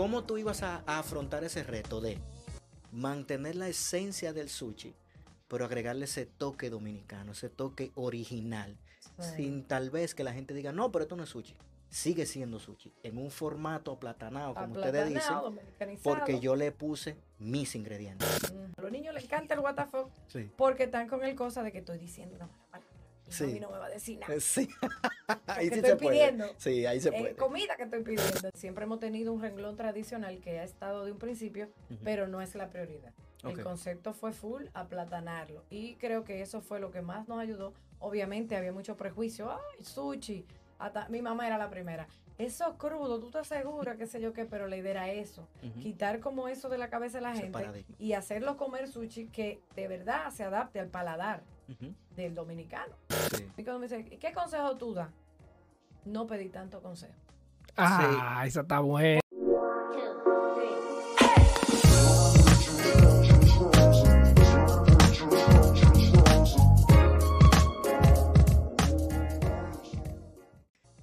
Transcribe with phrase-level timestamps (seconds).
[0.00, 2.16] ¿cómo tú ibas a, a afrontar ese reto de
[2.90, 4.94] mantener la esencia del sushi,
[5.46, 8.78] pero agregarle ese toque dominicano, ese toque original,
[9.18, 11.54] sin tal vez que la gente diga, no, pero esto no es sushi.
[11.90, 15.36] Sigue siendo sushi, en un formato aplatanado, como ustedes dicen,
[16.02, 18.26] porque yo le puse mis ingredientes.
[18.78, 20.50] A los niños les encanta el WTF Sí.
[20.56, 22.88] porque están con el cosa de que estoy diciendo una mala palabra.
[23.28, 23.60] Y Sí.
[23.60, 24.40] no me va a decir nada.
[24.40, 24.66] Sí.
[25.46, 26.10] ahí sí estoy se puede.
[26.16, 26.44] pidiendo.
[26.58, 27.34] Sí, ahí se Eh, puede.
[27.36, 28.50] comida que estoy pidiendo.
[28.54, 31.68] Siempre hemos tenido un renglón tradicional que ha estado de un principio,
[32.04, 33.12] pero no es la prioridad.
[33.44, 35.64] El concepto fue full aplatanarlo.
[35.70, 37.72] Y creo que eso fue lo que más nos ayudó.
[37.98, 39.50] Obviamente había mucho prejuicio.
[39.50, 40.44] Ay, sushi.
[40.78, 42.06] Hasta, mi mamá era la primera.
[42.38, 45.46] Eso crudo, tú estás segura, qué sé yo qué, pero la idea era eso.
[45.82, 49.88] Quitar como eso de la cabeza de la gente y hacerlo comer sushi que de
[49.88, 51.42] verdad se adapte al paladar
[52.16, 52.96] Del dominicano.
[53.36, 53.46] Sí.
[53.56, 55.08] Y cuando me dice, ¿y qué consejo tú das?
[56.04, 57.14] No pedí tanto consejo.
[57.76, 59.20] Ah, esa está buena.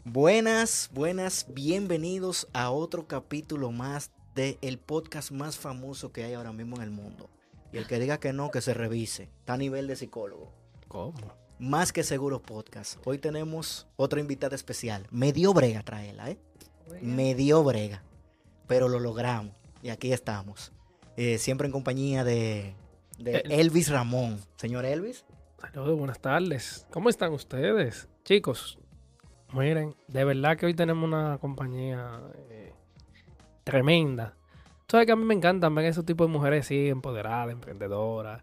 [0.04, 6.52] Buenas, buenas, bienvenidos a otro capítulo más del el podcast más famoso que hay ahora
[6.52, 7.30] mismo en el mundo.
[7.72, 9.24] Y el que diga que no, que se revise.
[9.40, 10.52] Está a nivel de psicólogo.
[10.88, 11.14] ¿Cómo?
[11.60, 12.98] Más que seguro podcast.
[13.06, 15.08] Hoy tenemos otra invitada especial.
[15.12, 16.38] Me dio brega traerla, ¿eh?
[16.90, 18.04] Oiga, Me dio brega.
[18.68, 19.54] Pero lo logramos.
[19.82, 20.72] Y aquí estamos.
[21.18, 22.74] Eh, siempre en compañía de,
[23.18, 24.40] de El- Elvis Ramón.
[24.56, 25.26] Señor Elvis.
[25.60, 26.86] Saludos, buenas tardes.
[26.92, 28.08] ¿Cómo están ustedes?
[28.24, 28.78] Chicos,
[29.54, 32.74] miren, de verdad que hoy tenemos una compañía eh,
[33.64, 34.37] tremenda.
[34.88, 38.42] Tú sabes que a mí me encantan ver esos tipos de mujeres así, empoderadas, emprendedoras.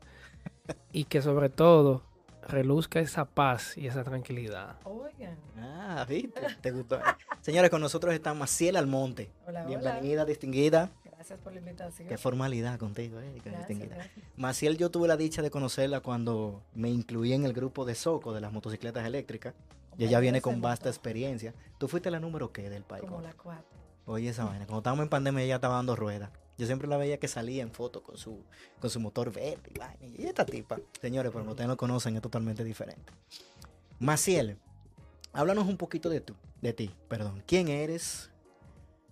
[0.93, 2.03] y que sobre todo
[2.47, 4.77] reluzca esa paz y esa tranquilidad.
[4.85, 6.43] Oigan, Ah, ¿viste?
[6.61, 6.99] ¿Te gustó?
[7.41, 9.31] Señores, con nosotros está Maciel Almonte.
[9.47, 9.69] hola, hola.
[9.81, 10.91] Bienvenida, distinguida.
[11.05, 12.09] Gracias por la invitación.
[12.09, 13.95] Qué formalidad contigo, eh, Gracias, distinguida.
[13.97, 14.27] gracias.
[14.37, 18.35] Maciel, yo tuve la dicha de conocerla cuando me incluí en el grupo de Soco
[18.35, 19.55] de las motocicletas eléctricas.
[19.97, 21.55] Y ella viene con vasta experiencia.
[21.79, 23.03] ¿Tú fuiste la número qué del país?
[23.05, 23.65] Como la cuatro.
[24.07, 24.67] Oye, esa vaina.
[24.67, 26.29] Cuando estábamos en pandemia, ella estaba dando ruedas.
[26.57, 28.45] Yo siempre la veía que salía en foto con su,
[28.81, 33.13] con su motor verde y esta tipa, señores, pero ustedes no conocen, es totalmente diferente.
[33.99, 34.59] Maciel,
[35.33, 37.43] háblanos un poquito de tú, de ti, perdón.
[37.47, 38.31] ¿Quién eres?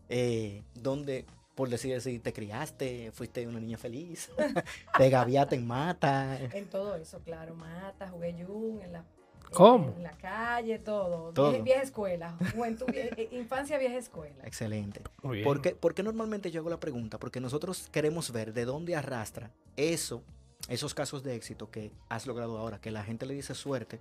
[0.08, 3.10] Eh, ¿Dónde, por decir así, te criaste?
[3.12, 4.30] ¿Fuiste una niña feliz?
[4.98, 6.38] ¿Te gaviaste en mata?
[6.38, 7.54] En todo eso, claro.
[7.54, 9.04] Mata, jugué yun, en la,
[9.52, 9.94] ¿Cómo?
[9.96, 11.32] en la calle, todo.
[11.32, 11.50] Todo.
[11.50, 12.36] Vieja, vieja escuela.
[12.54, 14.42] Juventud, vie- eh, infancia, vieja escuela.
[14.44, 15.02] Excelente.
[15.44, 17.18] ¿Por qué, por qué normalmente yo hago la pregunta?
[17.18, 20.22] Porque nosotros queremos ver de dónde arrastra eso,
[20.68, 23.98] esos casos de éxito que has logrado ahora, que la gente le dice suerte,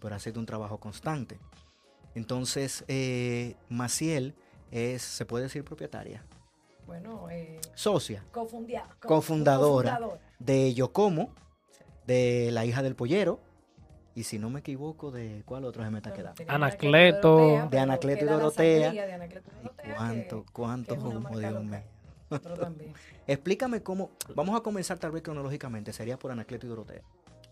[0.00, 1.38] pero ha sido un trabajo constante.
[2.14, 4.34] Entonces, eh, Maciel
[4.70, 6.24] es, se puede decir propietaria,
[6.86, 9.90] Bueno, eh, socia cofundia- co- Cofundadora.
[9.92, 10.20] cofundadora.
[10.38, 11.30] de Yocomo,
[12.06, 13.38] de la hija del pollero,
[14.14, 16.42] y si no me equivoco, de cuál otro se me está quedando.
[16.48, 17.68] Anacleto.
[17.70, 18.92] De Anacleto y Dorotea.
[18.92, 21.80] de Anacleto y Dorotea, cuánto, cuánto humo, Dios mío.
[23.26, 24.10] Explícame cómo.
[24.34, 25.92] Vamos a comenzar tal vez cronológicamente.
[25.92, 27.02] Sería por Anacleto y Dorotea.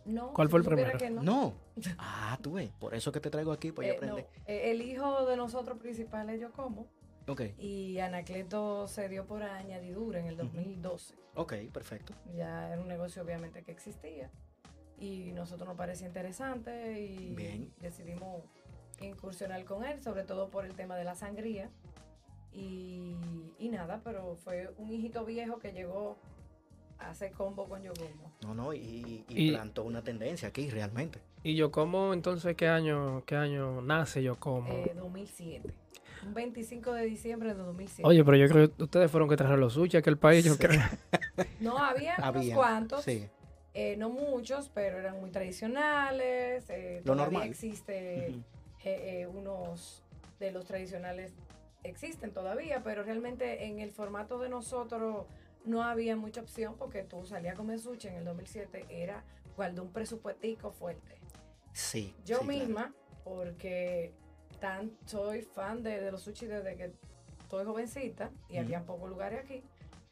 [0.06, 0.98] No, ¿Cuál fue el primero?
[0.98, 1.22] que no.
[1.22, 1.54] No.
[1.98, 2.71] Ah, tú ves.
[2.78, 4.28] Por eso que te traigo aquí, pues ya Eh, no, aprende.
[4.47, 6.87] eh, el hijo de nosotros principal es yo como
[7.28, 11.15] Ok, y Anacleto se dio por añadidura en el 2012.
[11.37, 12.15] ok, perfecto.
[12.34, 14.31] Ya era un negocio obviamente que existía
[15.00, 17.72] y nosotros nos parecía interesante y Bien.
[17.81, 18.43] decidimos
[19.00, 21.71] incursionar con él, sobre todo por el tema de la sangría.
[22.53, 23.15] Y,
[23.59, 26.19] y nada, pero fue un hijito viejo que llegó
[26.99, 28.33] a hacer combo con Yogomo.
[28.43, 31.21] No, no, y, y Y- plantó una tendencia aquí, realmente.
[31.43, 34.69] ¿Y yo cómo entonces qué año, qué año nace yo como?
[34.71, 35.72] Eh, 2007.
[36.27, 38.03] Un 25 de diciembre de 2007.
[38.06, 40.53] Oye, pero yo creo que ustedes fueron que trajeron los sushi a aquel país, yo
[40.55, 40.59] Sí.
[40.59, 40.83] creo.
[41.60, 43.03] No, había unos Había, cuantos.
[43.05, 43.27] Sí.
[43.82, 46.68] Eh, no muchos, pero eran muy tradicionales.
[46.68, 47.48] eh, Lo todavía normal.
[47.48, 48.42] existe eh,
[48.84, 50.03] eh, unos
[50.38, 51.32] de los tradicionales
[51.82, 55.24] existen todavía, pero realmente en el formato de nosotros
[55.65, 59.24] no había mucha opción porque tú salías a comer sushi en el 2007 era
[59.56, 61.16] guardar un presupuestico fuerte.
[61.72, 62.15] Sí.
[62.26, 62.59] Yo sí, claro.
[62.59, 62.94] misma,
[63.24, 64.12] porque
[64.60, 66.92] tan, soy fan de, de los sushi desde que
[67.41, 69.62] estoy jovencita y había pocos lugares aquí,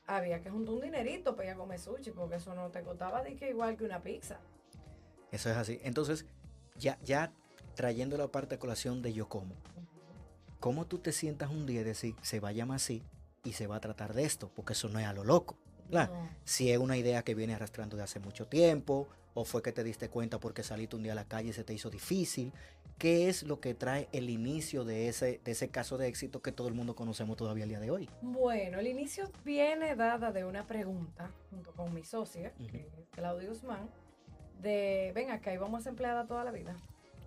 [0.08, 3.22] había que juntar un dinerito para ir a comer sushi porque eso no te costaba
[3.22, 4.40] de que igual que una pizza.
[5.30, 5.78] Eso es así.
[5.84, 6.24] Entonces,
[6.76, 7.30] ya, ya
[7.74, 9.54] trayendo la parte de colación de yo como.
[10.60, 13.02] ¿Cómo tú te sientas un día y decir, se va a llamar así
[13.44, 14.50] y se va a tratar de esto?
[14.56, 15.56] Porque eso no es a lo loco.
[16.44, 19.84] si es una idea que viene arrastrando de hace mucho tiempo, o fue que te
[19.84, 22.52] diste cuenta porque saliste un día a la calle y se te hizo difícil.
[22.98, 26.50] ¿qué es lo que trae el inicio de ese, de ese caso de éxito que
[26.50, 28.10] todo el mundo conocemos todavía al día de hoy?
[28.22, 33.50] Bueno, el inicio viene dada de una pregunta junto con mi socia, que es Claudio
[33.50, 33.88] Guzmán,
[34.60, 36.74] de, ven acá, y vamos a ser empleada toda la vida.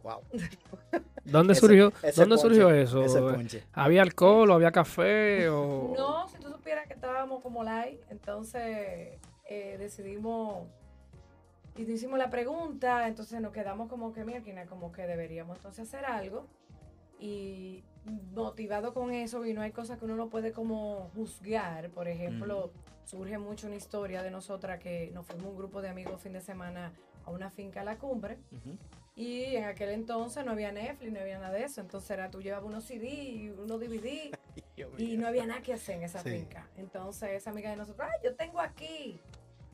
[0.04, 0.20] Wow.
[1.24, 3.38] ¿Dónde Ese- surgió, ese ¿dónde ponche, surgió eso?
[3.72, 5.48] ¿Había alcohol o había café?
[5.48, 5.94] O...
[5.96, 10.68] No, si tú supieras que estábamos como live, entonces eh, decidimos
[11.78, 15.88] y te hicimos la pregunta, entonces nos quedamos como que, mira, como que deberíamos entonces
[15.88, 16.48] hacer algo.
[17.20, 17.84] Y
[18.34, 21.90] motivado con eso, y no hay cosas que uno no puede como juzgar.
[21.92, 22.72] Por ejemplo,
[23.06, 26.42] surge mucho una historia de nosotras que nos fuimos un grupo de amigos fin de
[26.42, 26.92] semana
[27.26, 28.40] a una finca a la cumbre.
[28.52, 28.76] Ujú.
[29.16, 31.80] Y en aquel entonces no había Netflix, no había nada de eso.
[31.82, 34.32] Entonces era tú llevabas unos CD y unos DVD
[34.98, 36.32] y no había nada que hacer en esa Sí.
[36.32, 36.68] finca.
[36.76, 39.20] Entonces esa amiga de nosotros, ay, yo tengo aquí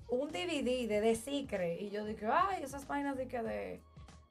[0.09, 1.81] un DVD de The Secret.
[1.81, 3.81] Y yo dije, ay, esas vainas de, que de,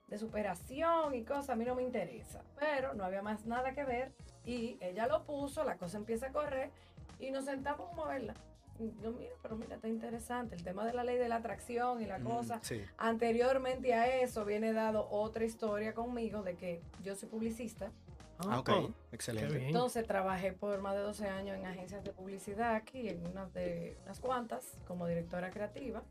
[0.09, 2.43] de superación y cosas, a mí no me interesa.
[2.59, 4.13] Pero no había más nada que ver.
[4.45, 6.71] Y ella lo puso, la cosa empieza a correr
[7.19, 8.35] y nos sentamos como a verla.
[8.79, 10.55] Y yo, mira, pero mira, está interesante.
[10.55, 12.61] El tema de la ley de la atracción y la Mm, cosa.
[12.63, 12.83] Sí.
[12.99, 17.91] Anteriormente a eso viene dado otra historia conmigo de que yo soy publicista.
[18.39, 18.69] Ah, ok.
[18.71, 19.67] Oh, qué Excelente.
[19.67, 23.97] Entonces trabajé por más de 12 años en agencias de publicidad aquí, en unas de
[24.05, 26.03] unas cuantas, como directora creativa.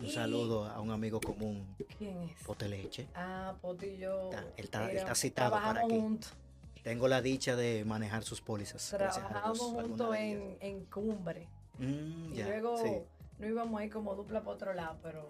[0.00, 1.66] Un Y- saludo a un amigo común,
[1.98, 2.42] ¿Quién es?
[2.44, 3.08] Poteleche.
[3.14, 4.30] Ah, Poti y yo.
[4.30, 6.00] Está- él está- él está citado para trabajamos aquí.
[6.00, 6.34] juntos.
[6.84, 8.94] Tengo la dicha de manejar sus pólizas.
[8.94, 11.48] alguna juntos en, en Cumbre.
[11.78, 12.92] Mm, Y ya, luego sí.
[13.40, 15.28] no íbamos ahí como dupla por otro lado, pero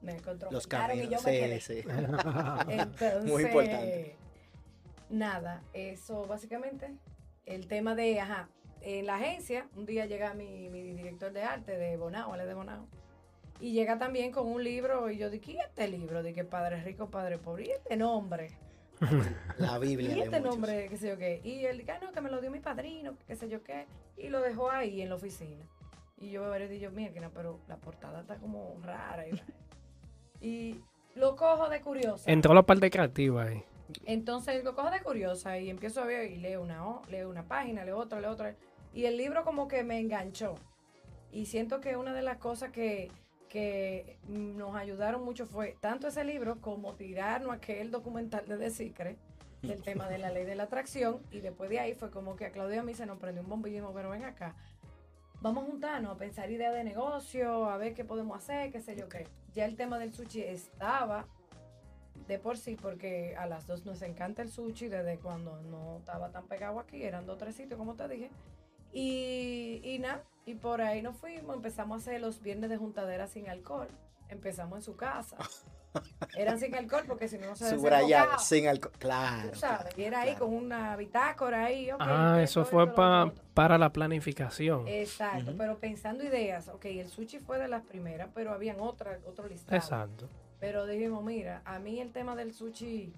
[0.00, 0.50] me encontró.
[0.50, 1.10] Los y caminos.
[1.10, 1.60] yo me quedé.
[1.60, 1.88] Sí, sí.
[2.68, 4.16] Entonces, Muy importante.
[5.10, 6.94] Nada, eso básicamente.
[7.44, 8.48] El tema de, ajá,
[8.80, 12.46] en la agencia, un día llega mi, mi director de arte de Bonao, él es
[12.46, 12.86] de Bonao,
[13.58, 16.22] y llega también con un libro, y yo dije, ¿y este libro?
[16.22, 18.50] Dije, Padre Rico, Padre Pobre, ¿y este nombre?
[19.58, 21.40] La Biblia ¿Y este nombre, qué sé yo qué?
[21.44, 23.86] Y él dice, ah, no, que me lo dio mi padrino, qué sé yo qué,
[24.16, 25.66] y lo dejó ahí en la oficina.
[26.18, 29.24] Y yo me y yo, mira, pero la portada está como rara.
[29.26, 29.42] Y,
[30.46, 30.80] y
[31.14, 32.30] lo cojo de curiosa.
[32.30, 33.64] Entró la parte creativa ahí.
[34.04, 37.84] Entonces lo cojo de curiosa y empiezo a ver y leo una, leo una página,
[37.84, 38.54] leo otra, leo otra.
[38.92, 40.56] Y el libro como que me enganchó.
[41.32, 43.10] Y siento que una de las cosas que,
[43.48, 49.18] que nos ayudaron mucho fue tanto ese libro como tirarnos aquel documental de The Secret
[49.62, 51.20] del tema de la ley de la atracción.
[51.30, 53.48] Y después de ahí fue como que a Claudia a mí se nos prendió un
[53.48, 54.54] bombillo pero ven acá,
[55.40, 58.96] vamos a juntarnos a pensar ideas de negocio, a ver qué podemos hacer, qué sé
[58.96, 59.26] yo qué.
[59.54, 61.26] Ya el tema del sushi estaba
[62.30, 66.30] de por sí, porque a las dos nos encanta el sushi desde cuando no estaba
[66.30, 68.30] tan pegado aquí, eran dos o tres sitios, como te dije.
[68.92, 73.26] Y, y nada, y por ahí nos fuimos, empezamos a hacer los viernes de juntadera
[73.26, 73.88] sin alcohol.
[74.28, 75.36] Empezamos en su casa.
[76.36, 78.92] Eran sin alcohol porque si no no se Subrayado, sin alcohol.
[79.00, 79.50] Claro.
[79.50, 80.46] Tú sabes, y era ahí claro.
[80.46, 81.90] con una bitácora ahí.
[81.90, 84.86] ok, ah, eso fue pa- para la planificación.
[84.86, 85.58] Exacto, Ujú.
[85.58, 89.76] pero pensando ideas, ok, el sushi fue de las primeras, pero habían otra, otro listado.
[89.76, 90.28] Exacto.
[90.60, 93.12] Pero dijimos, mira, a mí el tema del sushi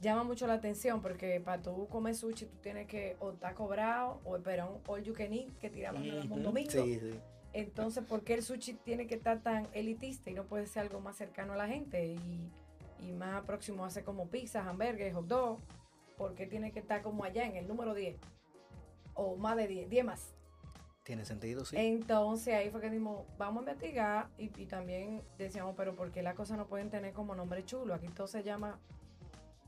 [0.00, 4.20] llama mucho la atención porque para tú comer sushi tú tienes que o estar cobrado
[4.24, 6.70] o esperar un all you can eat que tiramos nada más un domingo.
[6.70, 7.20] Sí, sí.
[7.52, 11.00] Entonces, ¿por qué el sushi tiene que estar tan elitista y no puede ser algo
[11.00, 12.50] más cercano a la gente y,
[13.06, 15.58] y más próximo a ser como pizza, hamburgues, hot dog?
[16.16, 18.16] ¿Por qué tiene que estar como allá en el número 10?
[19.14, 20.34] O más de 10, 10 más.
[21.02, 21.76] Tiene sentido, sí.
[21.76, 26.22] Entonces ahí fue que dijimos, vamos a investigar y, y también decíamos, pero ¿por qué
[26.22, 27.94] las cosas no pueden tener como nombre chulo?
[27.94, 28.78] Aquí todo se llama,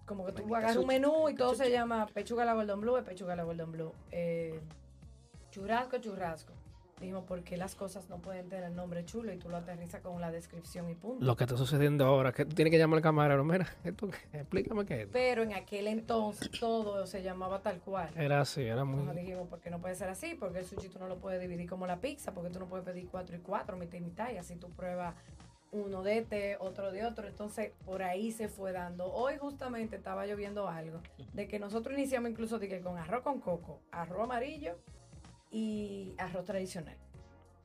[0.06, 3.02] como que tú Manica agarras un menú y todo se llama pechuga la Golden Blue,
[3.02, 3.92] pechuga la Golden Blue.
[4.12, 4.60] Eh,
[5.50, 6.52] churrasco, churrasco.
[7.00, 9.32] Dijimos, ¿por qué las cosas no pueden tener nombre chulo?
[9.32, 11.24] Y tú lo aterrizas con la descripción y punto.
[11.24, 13.44] Lo que está sucediendo ahora, que tú tienes que llamar al camarero.
[13.44, 15.08] Mira, ¿esto explícame qué es.
[15.12, 18.10] Pero en aquel entonces todo se llamaba tal cual.
[18.16, 19.14] Era así, era muy...
[19.14, 20.34] Dijimos, ¿por qué no puede ser así?
[20.34, 22.84] Porque el sushi tú no lo puedes dividir como la pizza, porque tú no puedes
[22.84, 25.14] pedir cuatro y cuatro, mitad y mitad, y así tú pruebas
[25.72, 27.26] uno de este, otro de otro.
[27.26, 29.12] Entonces, por ahí se fue dando.
[29.12, 31.00] Hoy justamente estaba lloviendo algo,
[31.32, 34.76] de que nosotros iniciamos incluso de que con arroz con coco, arroz amarillo
[35.54, 36.96] y arroz tradicional.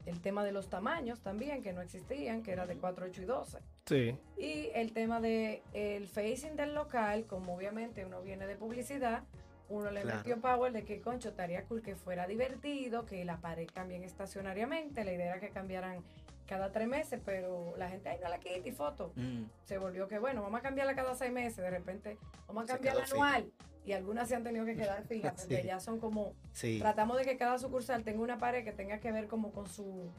[0.05, 3.25] El tema de los tamaños también, que no existían, que era de 4, 8 y
[3.25, 3.57] 12.
[3.85, 4.17] Sí.
[4.37, 9.23] Y el tema de el facing del local, como obviamente uno viene de publicidad,
[9.69, 10.17] uno le Claro.
[10.19, 15.03] metió power de que concho estaría cool que fuera divertido, que la pared cambien estacionariamente.
[15.03, 16.03] La idea era que cambiaran
[16.47, 19.11] cada tres meses, pero la gente, ay, no la quita y foto.
[19.15, 21.57] Mm, Se volvió que, bueno, vamos a cambiarla cada seis meses.
[21.57, 22.17] De repente,
[22.47, 23.43] vamos a cambiarla quedó fija.
[23.85, 25.67] Y algunas se han tenido que quedar fijas, porque Sí.
[25.67, 26.79] ya son como sí.
[26.79, 30.09] Tratamos de que cada sucursal tenga una pared que tenga que ver como con su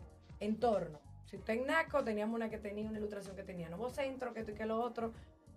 [0.41, 0.99] entorno.
[1.27, 4.41] Si usted en Naco teníamos una que tenía una ilustración que tenía Nuevo Centro, que
[4.41, 5.13] esto y que lo otro.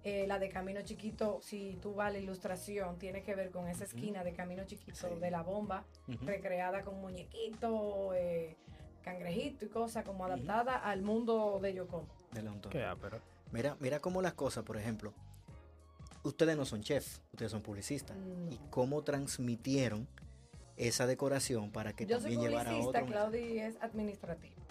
[0.06, 3.70] Eh, la de Camino Chiquito, si tú vas a la ilustración, tiene que ver con
[3.70, 5.16] esa esquina de Camino Chiquito Sí.
[5.20, 5.86] de la bomba,
[6.26, 8.58] recreada con muñequito, eh,
[9.02, 12.06] cangrejito y cosas, como adaptada al mundo de Yocom.
[12.34, 13.20] De ápero.
[13.54, 15.14] Mira, mira cómo las cosas, por ejemplo,
[16.24, 18.18] ustedes no son chefs, ustedes son publicistas.
[18.18, 18.52] No.
[18.52, 20.08] ¿Y cómo transmitieron
[20.76, 23.12] esa decoración para que Yo soy también llevara a publicista, otro?
[23.12, 24.56] Claudi es administrativo.
[24.58, 24.64] Y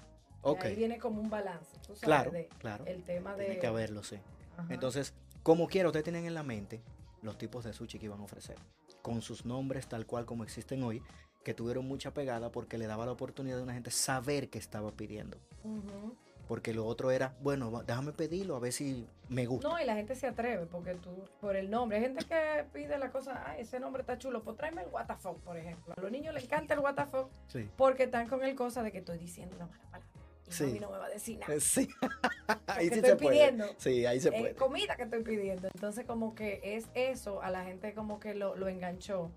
[0.42, 2.84] Ok, Ahí viene como un balance, tú sabes, claro, de claro.
[2.86, 3.44] el tema de...
[3.44, 4.16] Tiene que haberlo, sí.
[4.56, 4.74] Ajá.
[4.74, 6.82] Entonces, como quiera, ustedes tienen en la mente
[7.22, 8.56] los tipos de sushi que iban a ofrecer,
[9.02, 11.00] con sus nombres tal cual como existen hoy,
[11.44, 14.90] que tuvieron mucha pegada porque le daba la oportunidad a una gente saber qué estaba
[14.90, 15.38] pidiendo.
[15.62, 16.16] Ujú.
[16.52, 19.66] Porque lo otro era, bueno, déjame pedirlo a ver si me gusta.
[19.66, 21.96] No, y la gente se atreve porque tú, por el nombre.
[21.96, 25.38] Hay gente que pide la cosa, ay, ese nombre está chulo, pues tráeme el WTF,
[25.42, 25.94] por ejemplo.
[25.96, 27.70] A los niños les encanta el WTF Sí.
[27.74, 30.06] porque están con el cosa de que estoy diciendo una mala palabra.
[30.46, 30.78] Y Sí.
[30.78, 31.54] no me va a decir nada.
[31.54, 31.88] Eh, Sí.
[32.66, 33.30] ahí sí estoy se puede.
[33.30, 33.64] pidiendo.
[33.78, 34.54] Sí, ahí se Eh, puede.
[34.54, 35.68] comida que estoy pidiendo.
[35.72, 39.30] Entonces, como que es eso, a la gente como que lo, lo enganchó.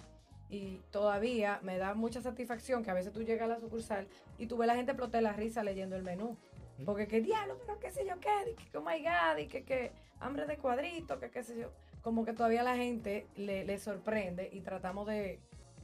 [0.50, 4.06] Y todavía me da mucha satisfacción que a veces tú llegas a la sucursal
[4.38, 6.36] y tú ves a la gente explotar la risa leyendo el menú.
[6.84, 9.64] Porque qué diablo, pero qué sé yo qué, y que oh my god, y que,
[9.64, 11.72] que hambre de cuadrito, que qué sé yo.
[12.02, 15.40] Como que todavía la gente le, le sorprende y tratamos de.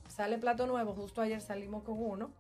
[0.10, 2.31] Sale plato nuevo, justo ayer salimos con uno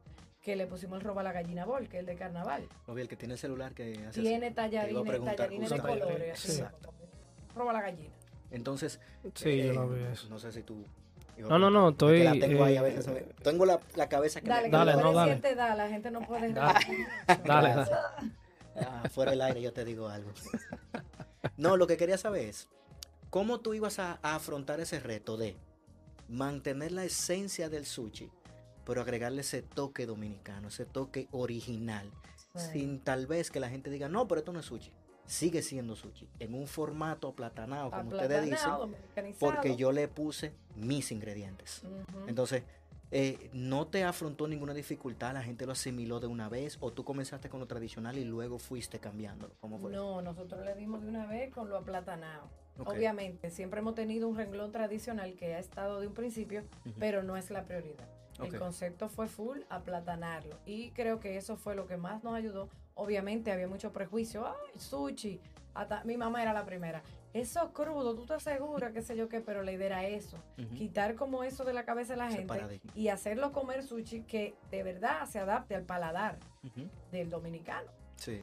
[0.41, 2.67] que le pusimos el roba a la gallina bol, que es el de carnaval.
[2.87, 4.21] Lo vi, el que tiene el celular que hace así.
[4.21, 6.33] Tiene Te iba a tallarines, tallarines de colores.
[6.33, 6.93] así, Exacto.
[7.55, 8.13] Roba la gallina.
[8.49, 8.99] Entonces,
[9.35, 10.27] Sí, yo eh, no vi eso.
[10.29, 10.83] No sé si tú.
[11.37, 13.09] No, no, no, estoy, La tengo ahí, a eh, veces
[13.41, 15.39] Tengo la, la cabeza que Dale, me- que Dale, no, dale.
[15.43, 16.79] edad, la gente no puede Dale.
[17.45, 17.85] Dale.
[18.75, 20.31] Ah, fuera del aire yo te digo algo.
[21.57, 22.69] No, lo que quería saber es,
[23.29, 25.57] ¿cómo tú ibas a, a afrontar ese reto de
[26.31, 28.31] mantener la esencia del sushi,
[28.85, 32.09] pero agregarle ese toque dominicano, ese toque original,
[32.55, 34.91] sin tal vez que la gente diga, no, pero esto no es sushi.
[35.25, 38.71] Sigue siendo sushi, en un formato aplatanado, como ustedes dicen,
[39.39, 41.83] porque yo le puse mis ingredientes.
[42.27, 42.63] Entonces,
[43.11, 45.33] eh, ¿no te afrontó ninguna dificultad?
[45.33, 46.77] ¿La gente lo asimiló de una vez?
[46.79, 49.53] ¿O tú comenzaste con lo tradicional y luego fuiste cambiándolo?
[49.59, 49.91] ¿Cómo fue?
[49.91, 52.49] No, nosotros le dimos de una vez con lo aplatanado.
[52.85, 56.63] Obviamente, siempre hemos tenido un renglón tradicional que ha estado de un principio,
[56.99, 58.07] pero no es la prioridad.
[58.41, 60.57] El concepto fue full aplatanarlo.
[60.65, 62.69] Y creo que eso fue lo que más nos ayudó.
[62.95, 64.47] Obviamente había mucho prejuicio.
[64.47, 65.39] Ay, sushi.
[65.73, 67.03] Hasta mi mamá era la primera.
[67.33, 70.37] Eso crudo, tú estás segura, qué sé yo qué, pero la idea era eso.
[70.75, 72.91] Quitar como eso de la cabeza de la gente paradigma.
[72.93, 76.37] y hacerlo comer sushi que de verdad se adapte al paladar
[77.11, 77.89] del dominicano.
[78.17, 78.41] Sí.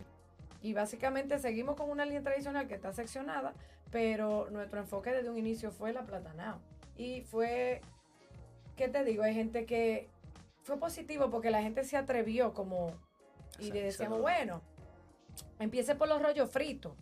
[0.62, 3.52] Y básicamente seguimos con una línea tradicional que está seccionada,
[3.90, 6.59] pero nuestro enfoque desde un inicio fue el aplatanado.
[6.97, 7.83] Y fue,
[8.76, 9.23] ¿qué te digo?
[9.23, 10.09] Hay gente que
[10.62, 12.92] fue positivo porque la gente se atrevió como,
[13.59, 14.62] y le decíamos, bueno,
[15.59, 16.92] empiece por los rollos fritos.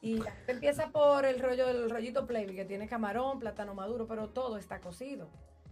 [0.00, 4.56] Y empieza por el rollo del rollito Playboy, que tiene camarón, plátano maduro, pero todo
[4.56, 5.28] está cocido.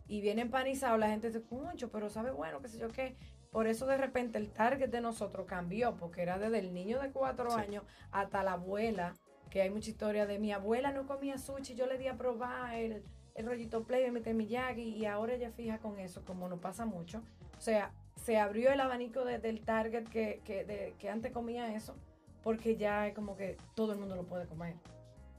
[0.09, 3.17] Y viene empanizado, la gente dice, concho, pero sabe bueno, qué sé yo qué.
[3.53, 7.11] Por eso de repente el target de nosotros cambió, porque era desde el niño de
[7.13, 7.61] cuatro Sí.
[7.61, 9.15] años hasta la abuela,
[9.51, 12.75] que hay mucha historia de mi abuela no comía sushi, yo le di a probar
[12.75, 13.05] el,
[13.37, 17.23] el rollito play, mi Miyagi, y ahora ella fija con eso, como no pasa mucho.
[17.57, 21.73] O sea, se abrió el abanico de- del target que, que, de- que antes comía
[21.75, 21.97] eso,
[22.47, 24.75] porque ya es como que todo el mundo lo puede comer.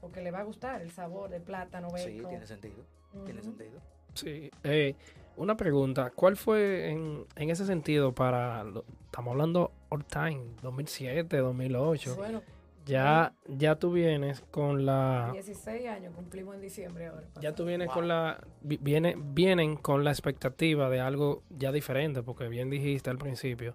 [0.02, 2.28] Porque le va a gustar el sabor del plátano, Sí, bacon.
[2.30, 2.84] tiene sentido.
[3.24, 3.80] Tiene sentido.
[4.12, 4.50] Sí.
[4.62, 4.94] Eh,
[5.38, 6.12] una pregunta.
[6.14, 8.62] ¿Cuál fue en, en ese sentido para...
[8.62, 12.14] lo- estamos hablando all time, 2007, 2008.
[12.16, 12.42] Bueno,
[12.84, 15.30] Ya, ya tú vienes con la...
[15.32, 17.26] 16 años cumplimos en diciembre ahora.
[17.36, 17.40] Ah.
[17.40, 17.94] Ya tú vienes Wow.
[17.94, 18.38] con la...
[18.60, 23.74] vi- Viene, vienen con la expectativa de algo ya diferente, porque bien dijiste al principio,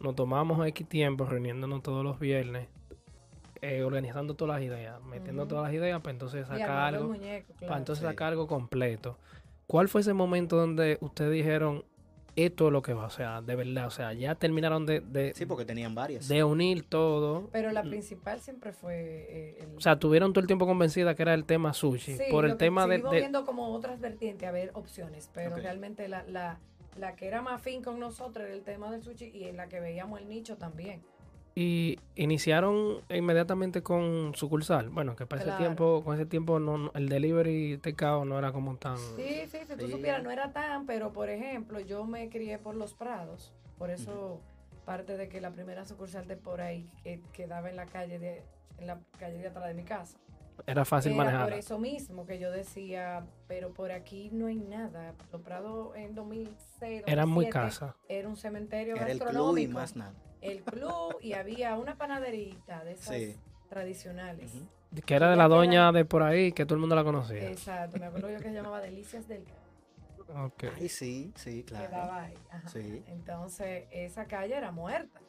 [0.00, 2.68] nos tomamos X tiempo reuniéndonos todos los viernes,
[3.60, 7.78] eh, organizando todas las ideas, metiendo todas las ideas para entonces sacar algo, muñeco, para
[7.78, 8.08] entonces Sí.
[8.10, 9.16] sacar algo completo.
[9.66, 11.84] ¿Cuál fue ese momento donde ustedes dijeron,
[12.36, 13.06] esto es lo que va?
[13.06, 16.28] O sea, de verdad, o sea, ya terminaron de, de, Sí, porque tenían varias.
[16.28, 17.48] de unir todo.
[17.50, 17.88] Pero la Mm.
[17.90, 18.94] principal siempre fue
[19.28, 19.76] eh, el...
[19.76, 22.16] O sea, tuvieron todo el tiempo convencida que era el tema sushi.
[22.16, 24.70] Sí, por lo el que tema de, seguimos de- viendo como otras vertientes, a ver
[24.74, 26.60] opciones, pero realmente la, la,
[26.96, 29.68] la que era más fin con nosotros era el tema del sushi y en la
[29.68, 31.02] que veíamos el nicho también.
[31.54, 34.90] Y iniciaron inmediatamente con sucursal.
[34.90, 38.52] Bueno, que para ese tiempo, con ese tiempo no, no- el delivery tecao no era
[38.52, 38.96] como tan.
[38.96, 39.90] Sí, sí, si tú Sí.
[39.90, 44.40] supieras, no era tan, pero por ejemplo, yo me crié por los Prados, por eso
[44.86, 48.42] parte de que la primera sucursal de por ahí que quedaba en la calle de
[48.78, 50.16] en la calle de atrás de mi casa.
[50.66, 51.48] Era fácil Era manejar.
[51.48, 55.14] por eso mismo que yo decía, pero por aquí no hay nada.
[55.32, 57.96] Los Prados en 2006, Era muy 2007, casa.
[58.08, 59.70] Era un cementerio Era el club gastronómico.
[59.70, 60.14] y más nada.
[60.40, 63.36] el club y había una panaderita de esas Sí.
[63.68, 64.52] tradicionales.
[65.04, 67.50] Que era de la doña era- de por ahí, que todo el mundo la conocía.
[67.50, 70.44] Exacto, me acuerdo yo que se llamaba Delicias del Campo.
[70.54, 70.64] Ok.
[70.76, 71.88] Ay, sí, sí, claro.
[71.88, 72.34] Quedaba ahí.
[72.50, 72.68] ajá.
[72.68, 73.02] Sí.
[73.08, 75.20] Entonces, esa calle era muerta.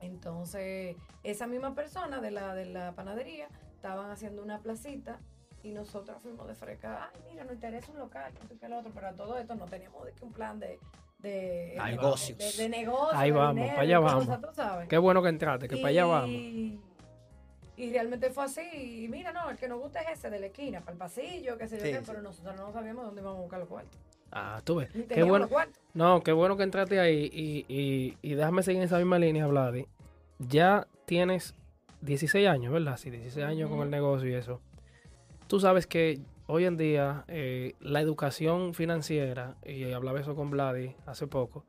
[0.00, 3.48] Entonces, esa misma persona de la, de la panadería
[3.86, 5.20] estaban haciendo una placita
[5.62, 7.08] y nosotros fuimos de freca.
[7.14, 9.54] Ay, mira, nos interesa un local, que esto, que lo otro, pero a todo esto
[9.54, 10.78] no teníamos de que un plan de,
[11.20, 12.36] de, Ahí de- vamos.
[12.36, 13.16] de, de negocio.
[13.16, 14.26] Ahí de vamos, dinero, para allá vamos.
[14.26, 14.88] cosas, tú sabes.
[14.88, 16.30] Qué bueno que entraste, que para allá vamos.
[16.30, 16.80] Y,
[17.92, 19.04] realmente fue así.
[19.04, 21.56] Y mira, no, el que nos gusta es ese de la esquina, para el pasillo,
[21.58, 22.04] qué sé yo Sí, qué, sí.
[22.06, 23.98] pero nosotros no sabíamos dónde íbamos a buscar los cuartos.
[24.32, 24.88] Ah, tú ves.
[25.08, 25.48] Qué bueno.
[25.94, 29.46] No, qué bueno que entraste ahí y, y, y déjame seguir en esa misma línea,
[29.46, 29.86] Vladi.
[30.38, 31.54] Ya tienes
[32.02, 32.96] 16 años, ¿verdad?
[32.96, 34.60] Sí, 16 años con el negocio y eso.
[35.46, 40.94] Tú sabes que hoy en día eh, la educación financiera, y hablaba eso con Vladi
[41.06, 41.64] hace poco,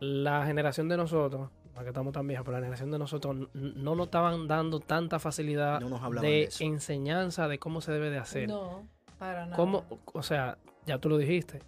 [0.00, 3.94] la generación de nosotros, no que estamos tan viejos, pero la generación de nosotros no
[3.94, 8.18] nos estaban dando tanta facilidad No nos hablaban de enseñanza de cómo se debe de
[8.18, 8.48] hacer.
[8.48, 8.88] No,
[9.18, 9.56] para nada.
[9.56, 11.60] ¿Cómo, o sea, ya tú lo dijiste.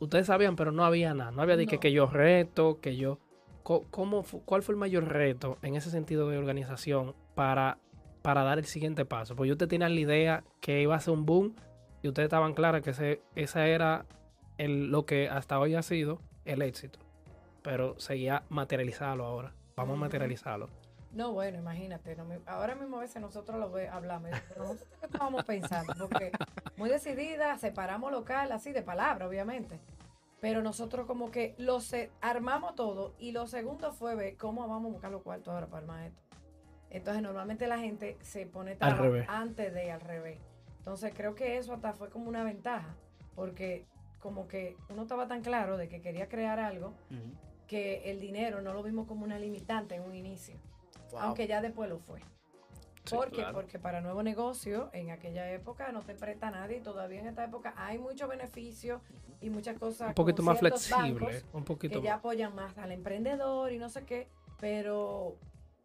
[0.00, 1.30] Ustedes sabían, pero no había nada.
[1.30, 1.80] No había de que, No.
[1.80, 3.18] que yo reto, que yo.
[3.62, 7.78] ¿Cómo, ¿Cuál fue el mayor reto en ese sentido de organización para,
[8.22, 9.34] para dar el siguiente paso?
[9.36, 11.54] Porque ustedes tenían la idea que iba a ser un boom
[12.02, 14.06] y ustedes estaban claros que ese, esa era
[14.58, 16.98] el, lo que hasta hoy ha sido el éxito.
[17.62, 19.52] Pero seguía materializarlo ahora.
[19.76, 20.68] Vamos a materializarlo.
[21.12, 22.16] No, bueno, imagínate.
[22.16, 25.92] no me- ahora mismo a veces nosotros lo ve, hablamos, pero nosotros qué estábamos pensando,
[26.08, 26.32] porque
[26.76, 29.78] muy decidida, separamos local así de palabra, obviamente.
[30.40, 34.90] Pero nosotros como que lo se- armamos todo y lo segundo fue ver cómo vamos
[34.90, 36.20] a buscar los cuartos ahora para armar esto.
[36.92, 39.26] Entonces normalmente la gente se pone revés.
[39.28, 40.38] antes de al revés.
[40.78, 42.94] Entonces creo que eso hasta fue como una ventaja,
[43.34, 43.86] porque
[44.20, 46.92] como que uno estaba tan claro de que quería crear algo
[47.66, 50.56] que el dinero no lo vimos como una limitante en un inicio
[51.10, 51.20] Wow.
[51.20, 52.20] aunque ya después lo fue.
[53.04, 53.36] Sí, ¿Por qué?
[53.36, 53.52] claro.
[53.52, 57.44] Porque para nuevo negocio, en aquella época no te presta nadie y todavía en esta
[57.44, 59.02] época hay muchos beneficios
[59.42, 60.08] y muchas cosas.
[60.08, 61.42] Un poquito más flexible.
[61.52, 64.28] Un poquito Que ya apoyan más al emprendedor y no sé qué.
[64.58, 65.36] Pero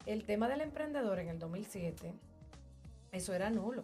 [0.07, 2.13] el tema del emprendedor en el 2007,
[3.11, 3.83] eso era nulo.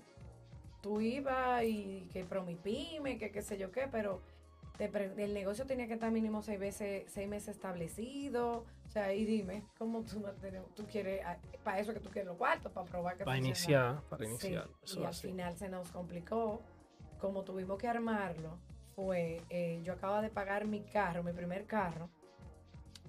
[0.82, 4.22] Tú ibas y que promipyme, que qué sé yo qué, pero
[4.78, 4.86] te
[5.24, 8.66] el negocio tenía que estar mínimo seis, veces, seis meses establecido.
[8.88, 10.24] O sea, y dime, ¿cómo tú,
[10.76, 14.02] tú quieres, ah, para eso que tú quieres los cuartos, para probar que Para iniciar,
[14.10, 14.70] para Sí, iniciar.
[14.84, 16.62] Eso y al final se nos complicó.
[17.20, 18.58] Como tuvimos que armarlo,
[18.96, 22.10] fue, eh, yo acababa de pagar mi carro, mi primer carro,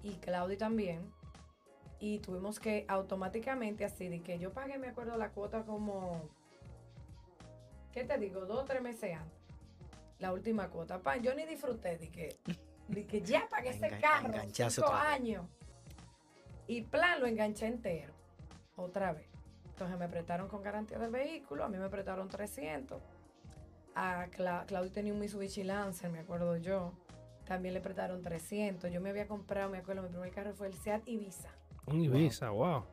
[0.03, 1.11] y Claudio también.
[2.05, 6.29] Y tuvimos que automáticamente, así de que yo pagué, me acuerdo, la cuota como,
[7.93, 8.45] ¿qué te digo?
[8.45, 9.39] Dos o tres meses antes.
[10.19, 10.99] La última cuota.
[10.99, 12.37] Pa, yo ni disfruté de que,
[12.89, 15.47] de que ya pagué ese Engan- carro, cinco años.
[16.67, 18.13] Y plan, lo enganché entero.
[18.77, 19.27] Otra vez.
[19.65, 23.01] Entonces me prestaron con garantía del vehículo, a mí me prestaron 300.
[23.95, 26.93] A Cla- Claudio tenía un Mitsubishi Lancer, me acuerdo yo.
[27.47, 28.93] También le prestaron 300.
[28.93, 31.49] Yo me había comprado, me acuerdo, mi primer carro fue el Seat Ibiza
[31.87, 32.85] Un Ibiza, wow.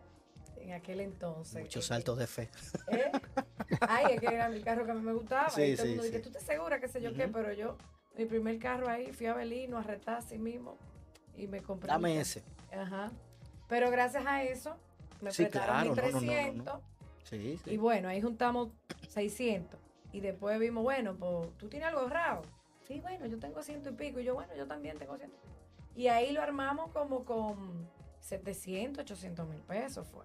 [0.57, 1.61] en aquel entonces.
[1.63, 2.49] Muchos Eh, saltos de fe.
[2.89, 3.11] ¿eh?
[3.81, 5.49] Ay, es que era mi carro que a mí me gustaba.
[5.49, 6.23] Sí, y todo el sí, mundo dice, sí.
[6.23, 7.27] ¿tú te segura qué sé yo qué?
[7.27, 7.77] Pero yo,
[8.17, 10.77] mi primer carro ahí, fui a Belino a retar así mismo
[11.35, 11.87] y me compré.
[11.87, 12.43] Dame ese.
[12.71, 13.11] Ajá.
[13.67, 14.75] Pero gracias a eso,
[15.21, 16.81] me Sí, prestaron claro, no, no, no, no, 1300.
[17.23, 17.71] Sí, sí.
[17.71, 18.69] Y bueno, ahí juntamos
[19.07, 19.79] 600.
[20.11, 22.41] Y después vimos, bueno, pues tú tienes algo ahorrado.
[22.85, 24.19] Sí, bueno, yo tengo ciento y pico.
[24.19, 25.37] Y yo, bueno, yo también tengo ciento.
[25.37, 25.55] y pico.
[25.95, 27.89] Y ahí lo armamos como con
[28.21, 30.23] 700, 800 mil pesos fue.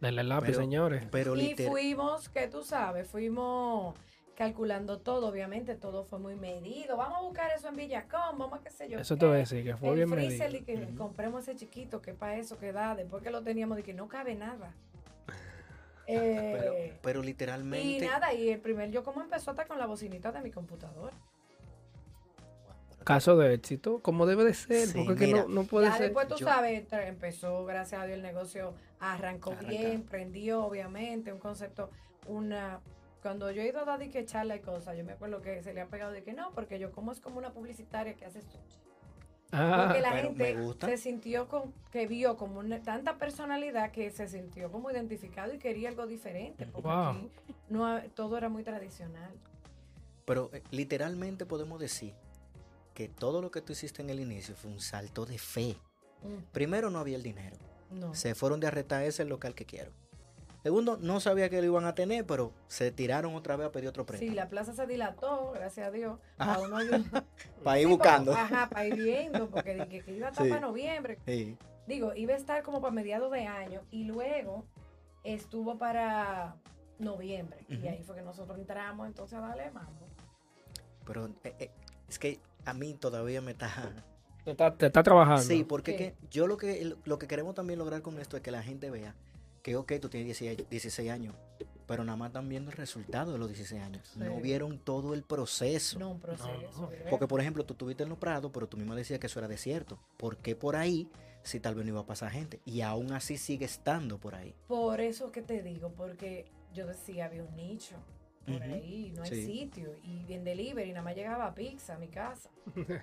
[0.00, 1.04] Denle el lápiz, Pero- señores.
[1.10, 1.72] Pero y literal.
[1.72, 3.94] fuimos, que tú sabes, fuimos
[4.34, 6.96] calculando todo, obviamente todo fue muy medido.
[6.98, 8.98] Vamos a buscar eso en Villacón, vamos a qué sé yo.
[8.98, 9.20] Eso qué.
[9.20, 10.58] te voy a decir, que fue el bien freezer medido.
[10.60, 10.96] y que Ujú.
[10.98, 14.08] compremos ese chiquito que para eso que da, después que lo teníamos de que no
[14.08, 14.74] cabe nada.
[16.08, 18.06] Eh, Pero, pero y literalmente.
[18.06, 21.12] nada, y el primer yo como empezó hasta con la bocinita de mi computador.
[23.06, 26.02] Caso de éxito, como debe de ser, Sí, porque que no, no puede ya ser.
[26.06, 29.68] después tú yo- sabes, empezó, gracias a Dios, el negocio arrancó Arranca.
[29.70, 31.88] bien, prendió, obviamente, un concepto,
[32.26, 32.80] una...
[33.22, 35.62] Cuando yo he ido a dar de que charla y cosas, yo me acuerdo que
[35.62, 38.24] se le ha pegado de que no, porque yo como es como una publicitaria que
[38.24, 38.78] hace sushi.
[39.52, 44.26] Ah, Porque la gente se sintió con, que vio como una- tanta personalidad que se
[44.26, 46.66] sintió como identificado y quería algo diferente.
[46.66, 47.06] Porque Wow.
[47.10, 47.30] aquí
[47.68, 49.30] no, ha- todo era muy tradicional.
[50.24, 52.12] Pero eh, literalmente podemos decir
[52.96, 55.76] que todo lo que tú hiciste en el inicio fue un salto de fe.
[56.22, 57.56] Mm, Primero, no había el dinero.
[57.90, 58.14] No.
[58.14, 59.92] Se fueron de arrestar ese local que quiero.
[60.62, 63.88] Segundo, no sabía que lo iban a tener, pero se tiraron otra vez a pedir
[63.90, 64.34] otro Sí, préstamo.
[64.34, 66.18] la plaza se dilató, gracias a Dios.
[66.38, 66.54] Ajá.
[66.54, 66.78] A uno.
[67.62, 68.32] Para ir Sí, buscando.
[68.32, 70.50] ajá, para ir viendo, porque dije que iba a estar Sí.
[70.50, 71.18] para noviembre.
[71.26, 71.56] Sí.
[71.86, 74.64] Digo, iba a estar como para mediados de año y luego
[75.22, 76.56] estuvo para
[76.98, 77.58] noviembre.
[77.68, 80.08] Y ahí fue que nosotros entramos entonces a darle mambo.
[81.06, 81.70] Pero eh, eh,
[82.08, 83.68] es que a mí todavía me está...
[84.44, 85.42] Te está, te está trabajando.
[85.42, 85.96] Sí, porque Sí.
[85.98, 88.90] que yo lo que, lo que queremos también lograr con esto es que la gente
[88.90, 89.16] vea
[89.64, 91.34] que, ok, tú tienes 16, 16 años,
[91.88, 94.12] pero nada más están viendo el resultado de los 16 años.
[94.14, 95.98] No vieron todo el proceso.
[95.98, 96.92] No, un proceso.
[97.10, 99.48] Porque, por ejemplo, tú estuviste en los prados, pero tú misma decías que eso era
[99.48, 99.98] desierto.
[100.16, 101.10] ¿Por qué por ahí
[101.42, 102.60] si tal vez no iba a pasar gente?
[102.64, 104.54] Y aún así sigue estando por ahí.
[104.68, 107.96] Por eso que te digo, porque yo decía, había un nicho
[108.46, 109.94] por ahí, no hay sitio.
[110.02, 112.50] Y en delivery nada más llegaba pizza a mi casa.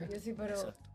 [0.10, 0.90] Yo sí, pero Exacto.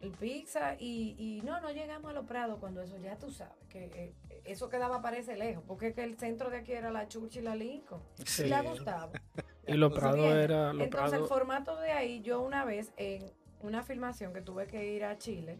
[0.00, 3.54] el pizza y, y no, no llegamos a los prados cuando eso ya tú sabes,
[3.68, 4.14] que eh,
[4.44, 7.54] eso quedaba parece lejos, porque que el centro de aquí era la Church y la
[7.54, 8.02] Lincoln.
[8.24, 8.44] Sí.
[8.44, 9.12] Y la Gustavo.
[9.64, 10.72] Y los ¿Tú prados era.
[10.72, 14.92] Los Entonces el formato de ahí, yo una vez en una filmación que tuve que
[14.92, 15.56] ir a Chile,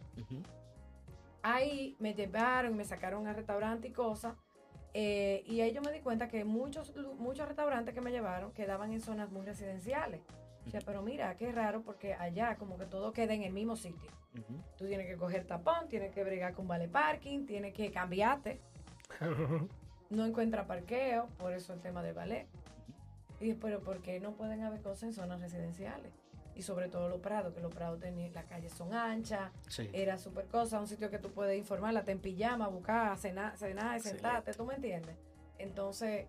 [1.41, 4.35] ahí me llevaron y me sacaron al restaurante y cosas.
[4.93, 8.93] Eh, y ahí yo me di cuenta que muchos, muchos restaurantes que me llevaron quedaban
[8.93, 10.21] en zonas muy residenciales.
[10.65, 13.75] O sea, pero mira, qué raro porque allá como que todo queda en el mismo
[13.75, 14.09] sitio.
[14.33, 14.61] Ujú.
[14.77, 18.59] Tú tienes que coger tapón, tienes que bregar con vale parking, tienes que cambiarte.
[20.09, 22.45] No encuentra parqueo, por eso el tema del ballet.
[23.39, 26.13] Y dije, pero ¿por qué no pueden haber cosas en zonas residenciales?
[26.55, 29.89] Y sobre todo los prados, que los prados tenían, las calles son anchas, Sí.
[29.91, 33.99] era súper cosa, un sitio que tú puedes informarla, te en pijama, buscar, cenar, cenar,
[34.01, 35.15] sentarte, ¿tú me entiendes?
[35.57, 36.27] Entonces,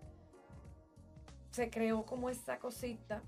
[1.51, 3.21] se creó como esta cosita.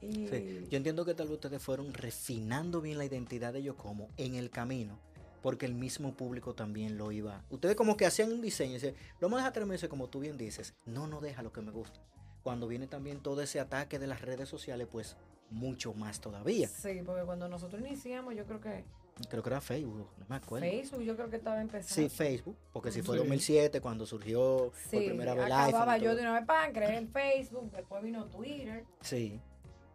[0.00, 0.66] Y Sí.
[0.70, 4.34] Yo entiendo que tal vez ustedes fueron refinando bien la identidad de ellos como en
[4.34, 4.98] el camino,
[5.42, 7.42] porque el mismo público también lo iba.
[7.50, 10.20] Ustedes como que hacían un diseño y dicen, lo vamos a tres meses como tú
[10.20, 10.74] bien dices.
[10.84, 12.00] No, no deja lo que me gusta.
[12.42, 15.16] Cuando viene también todo ese ataque de las redes sociales, pues
[15.50, 16.68] mucho más todavía.
[16.68, 18.84] Sí, porque cuando nosotros iniciamos, yo creo que
[19.28, 20.64] Creo que era Facebook, no me acuerdo.
[20.70, 21.92] Facebook, yo creo que estaba empezando.
[21.92, 23.18] Sí, Facebook, porque si fue Sí.
[23.18, 26.96] 2007 cuando surgió por Sí, primera vez acababa iPhone yo de una vez pan, creé
[26.98, 29.40] en Facebook, después vino Twitter, Sí.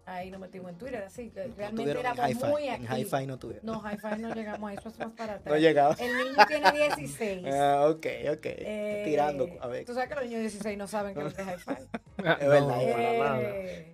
[0.06, 2.98] ahí nos metimos en Twitter, así que No realmente en éramos muy En activos.
[3.14, 3.66] Hi-Fi no tuvieron.
[3.66, 5.54] No, Hi-Fi no llegamos a eso, es más para atrás.
[5.56, 5.96] No llegaba.
[5.98, 7.46] El niño tiene 16.
[7.54, 8.46] Ah, ok, ok.
[8.46, 9.86] Eh, Tirando, a ver.
[9.86, 11.74] Tú sabes que los niños de 16 no saben qué es lo que es Hi-Fi.
[12.26, 12.78] Ah, Es verdad.
[12.82, 13.94] Eh,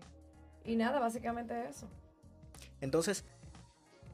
[0.69, 1.87] y nada, básicamente eso.
[2.81, 3.25] Entonces,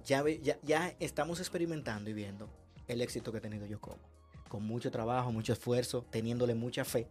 [0.05, 2.49] ya, ya, ya estamos experimentando y viendo
[2.87, 3.97] el éxito que ha tenido yo como.
[4.47, 7.07] Con mucho trabajo, mucho esfuerzo, teniéndole mucha fe.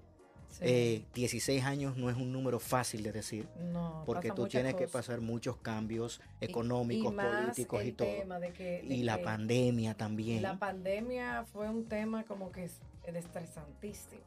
[0.51, 0.61] Sí.
[0.63, 4.87] Eh, 16 años no es un número fácil de decir, no, porque tú tienes que
[4.87, 8.07] pasar muchos cambios económicos, y políticos y todo.
[8.09, 10.43] tema de que- de Y la pandemia también.
[10.43, 14.23] La pandemia fue un tema como que es estresantísimo.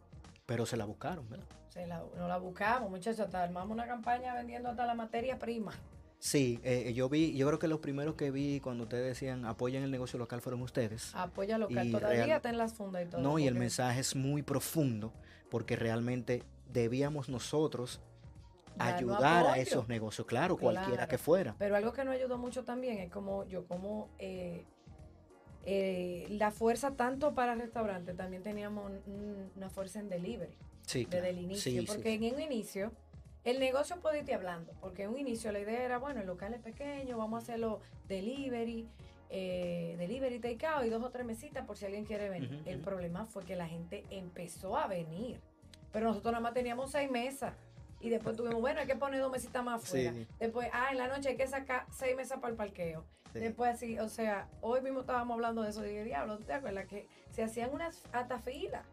[0.48, 1.46] Pero se la buscaron, ¿verdad?
[1.70, 5.74] Se la, no la buscamos, muchachos, hasta armamos una campaña vendiendo hasta la materia prima.
[6.20, 9.84] Sí, eh, yo vi, yo creo que los primeros que vi cuando ustedes decían apoyen
[9.84, 11.14] el negocio local fueron ustedes.
[11.14, 13.22] Apoya local, Y todavía real- está en las fundas y todo.
[13.22, 15.14] No, y el mensaje es muy profundo
[15.52, 18.00] porque realmente debíamos nosotros
[18.80, 21.56] ayudar a esos negocios, claro, cualquiera que fuera.
[21.60, 24.66] Pero algo que nos ayudó mucho también es como yo, como eh,
[25.70, 30.54] eh, la fuerza tanto para restaurantes, también teníamos un- una fuerza en delivery
[30.84, 31.26] Sí, desde claro.
[31.28, 31.82] el inicio.
[31.82, 32.26] Sí, porque sí.
[32.26, 32.92] en un inicio,
[33.44, 36.54] el negocio puede irte hablando, porque en un inicio la idea era, bueno, el local
[36.54, 38.88] es pequeño, vamos a hacerlo delivery,
[39.30, 42.62] eh, delivery takeout y dos o tres mesitas por si alguien quiere venir.
[42.66, 45.42] El problema fue que la gente empezó a venir,
[45.92, 47.54] pero nosotros nada más teníamos seis mesas.
[48.00, 50.14] Y después tuvimos, bueno, hay que poner dos mesitas más afuera.
[50.40, 53.04] Después, ah, en la noche hay que sacar seis mesas para el parqueo.
[53.40, 53.44] Sí.
[53.46, 55.86] Después así, o sea, hoy mismo estábamos hablando de eso.
[55.86, 58.86] Y dije, diablo, ¿tú te acuerdas que se hacían unas hasta filas?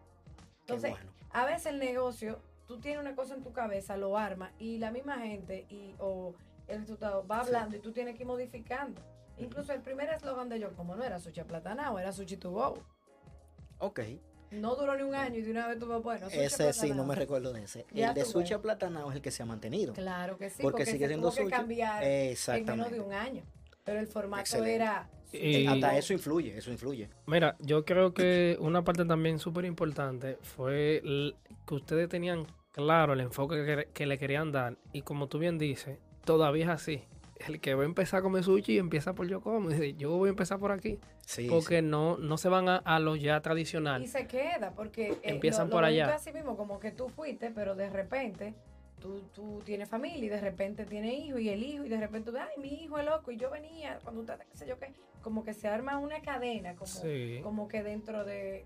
[0.61, 1.11] Entonces, bueno.
[1.31, 4.91] a veces el negocio, tú tienes una cosa en tu cabeza, lo armas y la
[4.91, 6.35] misma gente y, o
[6.69, 7.49] el resultado va Sí.
[7.49, 9.01] hablando y tú tienes que ir modificando.
[9.37, 12.79] Incluso el primer eslogan de yo, como no era sushi aplatanado, era sushi to go.
[13.79, 14.01] Ok,
[14.53, 17.17] No duró ni un año y de una vez tuvo, bueno, ese sí, no me
[17.17, 17.85] recuerdo de ese.
[17.93, 19.93] Ya el de sushi aplatanado es el que se ha mantenido.
[19.95, 21.51] Claro que sí, Porque porque, sigue se siendo tuvo que sushi.
[21.57, 22.95] cambiar en menos Exactamente.
[22.95, 23.43] de un año.
[23.85, 24.75] Pero el formato Excelente.
[24.75, 25.09] era...
[25.33, 27.09] Y- Hasta eso influye, eso influye.
[27.27, 31.03] Mira, yo creo que una parte también súper importante fue
[31.67, 34.77] que ustedes tenían claro el enfoque que, que le querían dar.
[34.93, 37.03] Y como tú bien dices, todavía es así.
[37.49, 39.71] El que va a empezar a comer sushi empieza por yo como.
[39.71, 41.01] y dice, yo voy a empezar por aquí.
[41.27, 44.05] Sí, porque no, no se van a, a lo ya tradicional.
[44.05, 46.15] Y se queda, porque eh, Empiezan lo, por lo allá.
[46.15, 48.55] así mismo, como que tú fuiste, pero de repente
[49.05, 52.31] tú, tú tienes familia y de repente tienes hijo y el hijo y de repente
[52.33, 54.95] tú, ay, mi hijo es loco y yo venía cuando usted, qué sé yo qué,
[55.21, 57.41] como que se arma una cadena, como, Sí.
[57.43, 58.65] como que dentro de,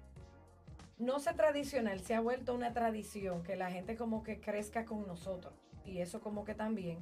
[0.97, 5.09] no sé tradicional, se ha vuelto una tradición que la gente como que crezca con
[5.09, 5.53] nosotros
[5.85, 6.99] y eso como que también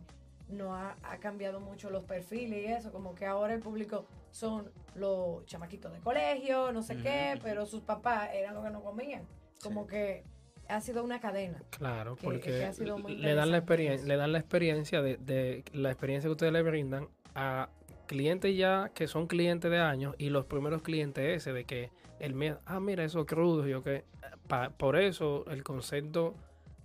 [0.49, 4.73] no ha, ha cambiado mucho los perfiles y eso, como que ahora el público son
[4.95, 9.27] los chamaquitos de colegio, no sé qué, pero sus papás eran los que no comían.
[9.63, 9.89] Como Sí.
[9.91, 10.25] que
[10.69, 11.63] ha sido una cadena.
[11.71, 15.03] Claro, que- porque que ha sido muy le dan la experiencia, le dan la experiencia
[15.03, 17.69] de, de la experiencia que ustedes le brindan a
[18.07, 22.35] clientes ya que son clientes de años y los primeros clientes ese de que el
[22.35, 24.05] miedo, ah, mira, eso crudo, yo que
[24.49, 26.35] pa- por eso el concepto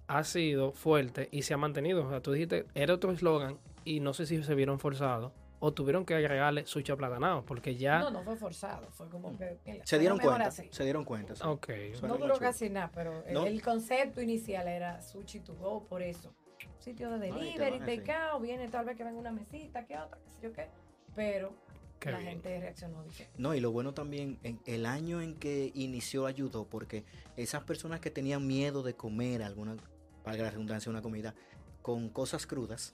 [0.07, 2.05] ha sido fuerte y se ha mantenido.
[2.05, 5.31] O sea, tú dijiste, era otro eslogan y no sé si se vieron forzados
[5.63, 7.99] o tuvieron que agregarle sucho aplatanado porque ya...
[7.99, 9.59] No, no fue forzado, fue como que...
[9.65, 10.47] mira, Se dieron cuenta.
[10.47, 10.67] así.
[10.71, 11.35] Se dieron cuenta.
[11.35, 11.43] sí.
[11.45, 11.67] Ok.
[11.93, 12.39] Suena No duró chulo.
[12.39, 13.45] casi nada, pero el, No.
[13.45, 16.33] el concepto inicial era sushi to go, por eso.
[16.79, 18.03] Sitio de delivery, decir.
[18.03, 20.67] takeout, viene tal vez que venga una mesita, que otra, qué sé yo qué.
[21.15, 21.53] Pero
[21.99, 22.31] Qué la bien.
[22.31, 23.37] gente reaccionó diferente.
[23.39, 27.05] No, y lo bueno también, en el año en que inició ayudó, porque
[27.37, 29.77] esas personas que tenían miedo de comer alguna,
[30.25, 31.35] valga la redundancia, una comida
[31.83, 32.93] con cosas crudas,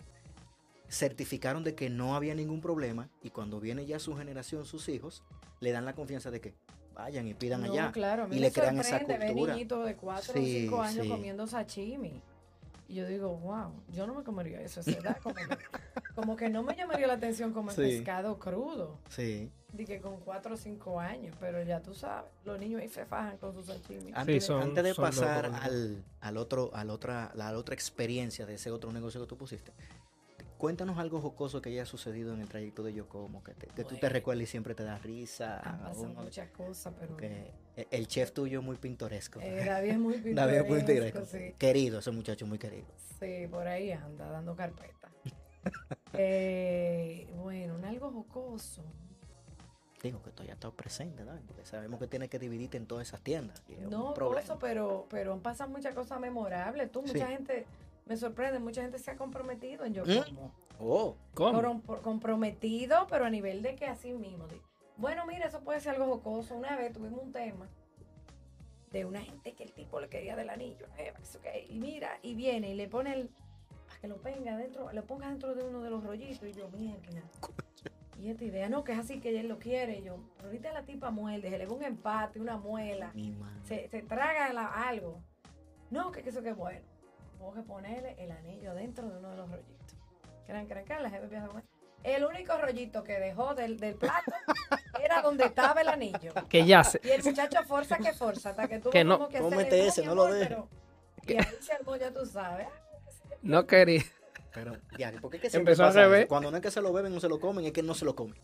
[0.89, 5.23] certificaron de que no había ningún problema y cuando viene ya su generación, sus hijos,
[5.60, 6.54] le dan la confianza de que
[6.93, 7.91] vayan y pidan no, allá.
[7.91, 9.54] claro, a mí y me le crean esa ver cultura.
[9.54, 11.10] niñitos de 4 o Sí, 5 años sí.
[11.10, 12.21] comiendo sashimi.
[12.89, 15.17] Y yo digo, wow, yo no me comería eso a esa edad.
[15.21, 15.43] Como que,
[16.15, 17.82] como que no me llamaría la atención comer Sí.
[17.82, 18.97] pescado crudo.
[19.10, 19.52] Sí.
[19.73, 23.38] Dije con 4 o 5 años, pero ya tú sabes, los niños ahí se fajan
[23.39, 24.12] con sus sashimi.
[24.15, 28.54] Antes, de- son- antes de pasar al, al otro, al otra, la otra experiencia de
[28.54, 29.73] ese otro negocio que tú pusiste,
[30.58, 33.96] cuéntanos algo jocoso que haya sucedido en el trayecto de Yocomo, que, te- que tú
[33.96, 34.13] te Bueno.
[34.13, 35.60] recuerdes y siempre te da risa.
[35.60, 37.52] Han pasado muchas cosas, pero que
[37.91, 39.39] el chef tuyo es muy pintoresco.
[39.41, 41.26] eh, David es muy David es muy pintoresco, pintoresco.
[41.26, 41.56] sí.
[41.58, 42.88] Querido, ese muchacho muy querido.
[43.20, 45.10] Sí, por ahí anda, dando carpeta.
[46.13, 48.82] Eh, bueno, un algo jocoso.
[50.02, 51.34] Digo que ya estás presente, ¿no?
[51.48, 53.62] Porque sabemos que tienes que dividirte en todas esas tiendas.
[53.67, 54.41] es un No, problema.
[54.41, 56.91] jocoso, pero, pero han pasado muchas cosas memorables.
[56.91, 57.13] Tú, Sí.
[57.13, 57.65] mucha gente,
[58.08, 60.24] me sorprende, mucha gente se ha comprometido en yo ¿Mm?
[60.26, 60.52] como.
[60.80, 61.82] Oh, ¿Cómo?
[61.82, 64.48] Por- comprometido, pero a nivel de que así mismo.
[64.48, 64.62] de-
[64.98, 66.56] bueno, mira, eso puede ser algo jocoso.
[66.56, 67.67] Una vez tuvimos un tema
[68.91, 70.88] de una gente que el tipo le quería del anillo.
[70.98, 71.13] eh,
[71.70, 73.30] y mira, y viene y le pone el.
[73.88, 76.48] Para que lo ponga dentro, lo ponga dentro de uno de los rollitos.
[76.48, 77.22] Y yo, mierda.
[78.20, 80.00] Y esta idea, no, que es así que él lo quiere.
[80.00, 83.36] Y yo, pero ahorita la tipa muerde, se le ve un empate, una muela mi
[83.63, 85.22] se, se traga la- algo.
[85.91, 86.82] No, que, que eso que es bueno.
[87.38, 89.95] Tengo que ponerle el anillo dentro de uno de los rollitos.
[90.45, 91.63] Crean, crean, crean, la jefe empieza a comer.
[92.04, 94.32] El único rollito que dejó del, del plato
[95.04, 96.32] era donde estaba el anillo.
[96.47, 97.02] Que ya se...
[97.04, 100.06] Y el muchacho forza que forza, hasta que tuvo Que no, como que cómete ese,
[100.06, 100.58] no lo dejes".
[101.28, 102.67] Y ahí se armó, ya tú sabes.
[103.41, 104.04] No quería...
[104.54, 106.10] Pero, ya, ¿por qué que siempre Empezó al pasa eso?
[106.10, 106.28] revés.
[106.28, 108.06] Cuando no es que se lo beben o se lo comen, es que no se
[108.06, 108.39] lo comen.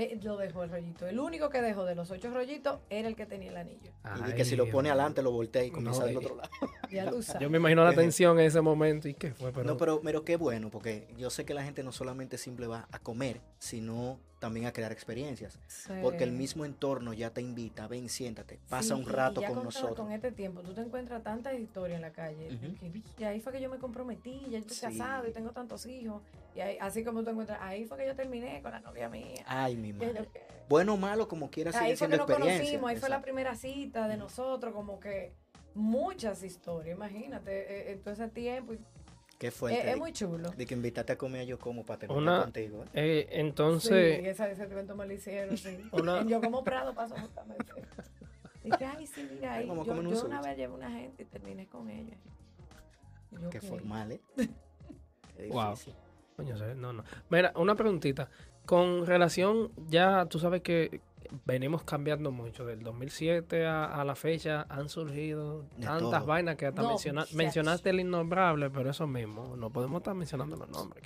[0.00, 1.06] Eh, lo dejó el rollito.
[1.06, 3.90] El único que dejó de los ocho rollitos era el que tenía el anillo.
[4.28, 6.50] y que si lo pone adelante, lo voltea y comienza No, del y- otro lado.
[6.90, 7.40] Ya tú sabes.
[7.42, 8.00] Yo me imagino la Ejé.
[8.00, 9.64] tensión en ese momento y qué fue, pero...
[9.64, 12.88] No, pero, pero qué bueno, porque yo sé que la gente no solamente simple va
[12.90, 15.60] a comer, sino también a crear experiencias.
[15.68, 15.92] Sí.
[16.02, 19.50] Porque el mismo entorno ya te invita, ven, siéntate, pasa Sí, un rato y ya
[19.50, 19.96] con nosotros.
[19.98, 22.48] Con este tiempo, tú te encuentras tantas historias en la calle.
[22.54, 22.74] Ujú.
[22.80, 24.80] que, "Vi, y ahí fue que yo me comprometí, ya estoy Sí.
[24.80, 26.22] casado y tengo tantos hijos.
[26.56, 29.44] Y ahí- así como tú encuentras, ahí fue que yo terminé con la novia mía.
[29.46, 30.28] Ay, mi Madre.
[30.68, 32.58] Bueno o malo, como quiera, sigue ahí fue siendo que nos experiencia.
[32.64, 35.32] conocimos, ahí fue la primera cita de nosotros, como que
[35.74, 38.74] muchas historias, imagínate, eh, en todo ese tiempo.
[38.74, 38.78] y-
[39.38, 39.78] Qué fuerte.
[39.80, 40.50] es, de- es muy chulo.
[40.50, 42.84] De que invitaste a comer a yo como para terminar Una- contigo.
[42.84, 42.88] ¿eh?
[42.94, 45.78] Eh, Sí, entonces, ese, ese evento me lo hicieron, sí.
[45.92, 47.64] Una- Yo como Prado pasó justamente.
[48.62, 51.26] Dije, ay, sí, mira, ahí, yo, comer un yo una vez llevé una gente y
[51.26, 52.16] terminé con ella.
[53.30, 53.64] Yo, Qué "Ok".
[53.64, 54.20] formal, ¿eh?
[55.36, 55.74] Qué Wow.
[56.76, 57.04] no, no.
[57.30, 58.28] Mira, una preguntita.
[58.66, 61.00] Con relación, ya tú sabes que
[61.44, 62.64] venimos cambiando mucho.
[62.64, 66.26] Del 2007 a, a la fecha han surgido De tantas todo.
[66.26, 69.56] vainas que hasta No, menciona- mencionaste el innombrable, pero eso mismo.
[69.56, 71.02] No podemos estar mencionando los nombres.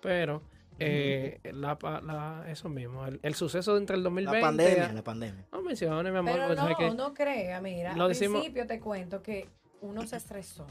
[0.00, 0.42] Pero,
[0.78, 3.06] eh, la, pa- la- eso mismo.
[3.06, 4.40] El, el suceso entre el 2020.
[4.40, 5.46] La pandemia, a- la pandemia.
[5.52, 6.32] no menciones, mi amor.
[6.34, 7.94] Pero pues, no, que- no crea, mira.
[7.96, 9.48] Lo al decimos- principio te cuento que
[9.80, 10.66] uno se estresó.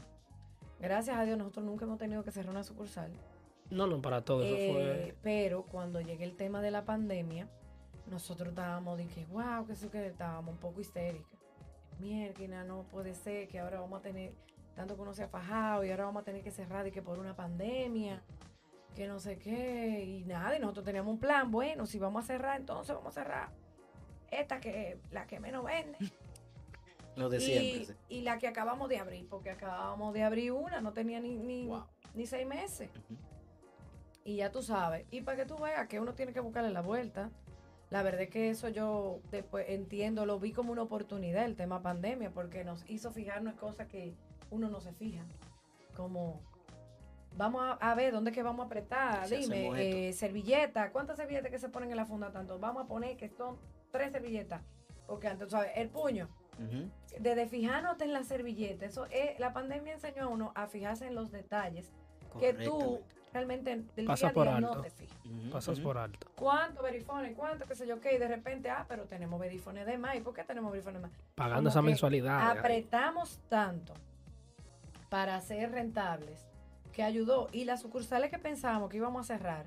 [0.80, 3.10] Gracias a Dios nosotros nunca hemos tenido que cerrar una sucursal.
[3.70, 5.14] No, no, para todo eso Eh, fue.
[5.22, 7.48] Pero cuando llegue el tema de la pandemia,
[8.06, 11.32] nosotros estábamos de que, wow, que eso que estábamos un poco histéricos.
[11.98, 14.32] Mierda, no puede ser que ahora vamos a tener,
[14.74, 17.02] tanto que uno se ha fajado y ahora vamos a tener que cerrar y que
[17.02, 18.20] por una pandemia,
[18.94, 22.26] que no sé qué, y nada, y nosotros teníamos un plan, bueno, si vamos a
[22.26, 23.48] cerrar, entonces vamos a cerrar.
[24.30, 25.96] Esta que, la que menos vende.
[27.16, 27.84] Lo de y, siempre.
[27.86, 27.94] sí.
[28.08, 31.66] y la que acabamos de abrir, porque acabamos de abrir una, no tenía ni, ni,
[31.68, 31.84] Wow.
[32.12, 32.90] ni seis meses.
[34.24, 35.06] Y ya tú sabes.
[35.10, 37.30] Y para que tú veas que uno tiene que buscarle la vuelta.
[37.90, 41.82] La verdad es que eso yo después entiendo, lo vi como una oportunidad el tema
[41.82, 44.14] pandemia, porque nos hizo fijarnos en cosas que
[44.50, 45.22] uno no se fija.
[45.94, 46.40] Como,
[47.36, 49.28] vamos a, a ver, ¿dónde es que vamos a apretar?
[49.28, 52.58] Si Dime, eh, servilleta, ¿cuántas servilletas que se ponen en la funda tanto?
[52.58, 53.58] Vamos a poner que son
[53.92, 54.62] tres servilletas.
[55.06, 55.70] Porque antes, ¿sabes?
[55.76, 56.28] El puño.
[57.20, 58.86] Desde fijándote en la servilleta.
[58.86, 61.92] Eso es, la pandemia enseñó a uno a fijarse en los detalles
[62.40, 63.00] que tú.
[63.38, 64.82] Realmente del Pasa día a por día no alto.
[64.82, 65.18] te fijas.
[65.26, 66.26] Ujú, Pasas por alto.
[66.36, 67.34] ¿Cuánto verifones?
[67.36, 67.66] ¿Cuánto?
[67.66, 68.14] ¿Qué sé yo qué?
[68.14, 70.14] Y de repente, ah, pero tenemos verifones de más.
[70.16, 71.16] ¿Y por qué tenemos verifones de más?
[71.34, 72.50] Pagando Como esa mensualidad.
[72.58, 73.92] apretamos tanto
[75.10, 76.46] para ser rentables
[76.92, 77.48] que ayudó.
[77.52, 79.66] Y las sucursales que pensábamos que íbamos a cerrar,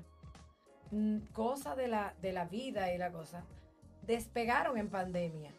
[0.90, 3.44] mm, cosa de la, de la vida y la cosa,
[4.02, 5.52] despegaron en pandemia.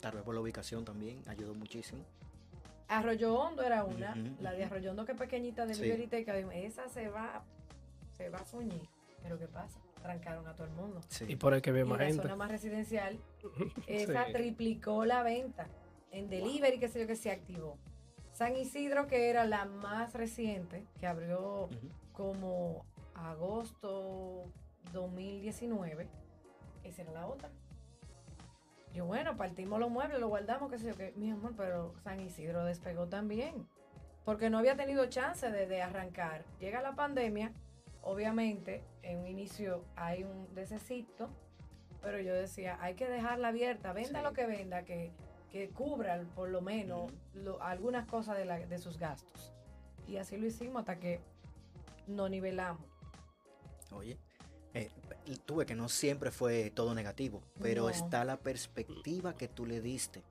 [0.00, 2.04] Tal vez por la ubicación también ayudó muchísimo.
[2.90, 4.64] Arroyo Hondo era una, la de.
[4.64, 5.90] Arroyo Hondo que es pequeñita de Sí.
[6.54, 7.42] Esa se va,
[8.16, 8.88] se va a fuñir.
[9.22, 9.78] Pero ¿qué pasa?
[10.02, 11.00] Trancaron a todo el mundo.
[11.08, 11.24] Sí.
[11.28, 12.22] Y por el que ve más la gente.
[12.22, 13.18] zona más residencial
[13.86, 14.32] esa Sí.
[14.32, 15.66] triplicó la venta
[16.10, 17.76] en delivery, qué sé yo, que se activó.
[18.32, 21.68] San Isidro, que era la más reciente, que abrió
[22.12, 24.44] como agosto
[24.92, 26.08] 2019,
[26.84, 27.50] esa era la otra.
[28.94, 32.20] Yo, bueno, partimos los muebles, lo guardamos, qué sé yo, que mi amor, pero San
[32.20, 33.66] Isidro despegó también,
[34.24, 36.44] porque no había tenido chance de, de arrancar.
[36.58, 37.52] Llega la pandemia,
[38.02, 41.28] obviamente, en un inicio hay un necesito,
[42.02, 44.24] pero yo decía, hay que dejarla abierta, venda Sí.
[44.24, 45.12] lo que venda, que,
[45.52, 49.52] que cubra por lo menos lo- algunas cosas de, la- de sus gastos.
[50.08, 51.20] Y así lo hicimos hasta que
[52.08, 52.82] nos nivelamos.
[53.92, 54.18] Oye,
[54.74, 54.90] eh,
[55.44, 57.90] tuve que no siempre fue todo negativo, pero No.
[57.90, 60.22] está la perspectiva que tú le diste.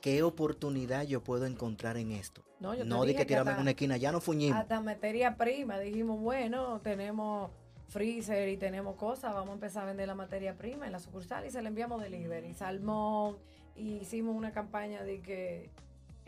[0.00, 2.42] ¿Qué oportunidad yo puedo encontrar en esto?
[2.60, 4.58] No, yo No di dije que tirarme en una esquina, ya no fuñimos.
[4.60, 5.78] Hasta materia prima.
[5.80, 7.50] Dijimos, bueno, tenemos
[7.88, 11.44] freezer y tenemos cosas, vamos a empezar a vender la materia prima en la sucursal
[11.46, 12.54] y se la enviamos delivery.
[12.54, 13.38] Salmón,
[13.74, 15.70] y hicimos una campaña de que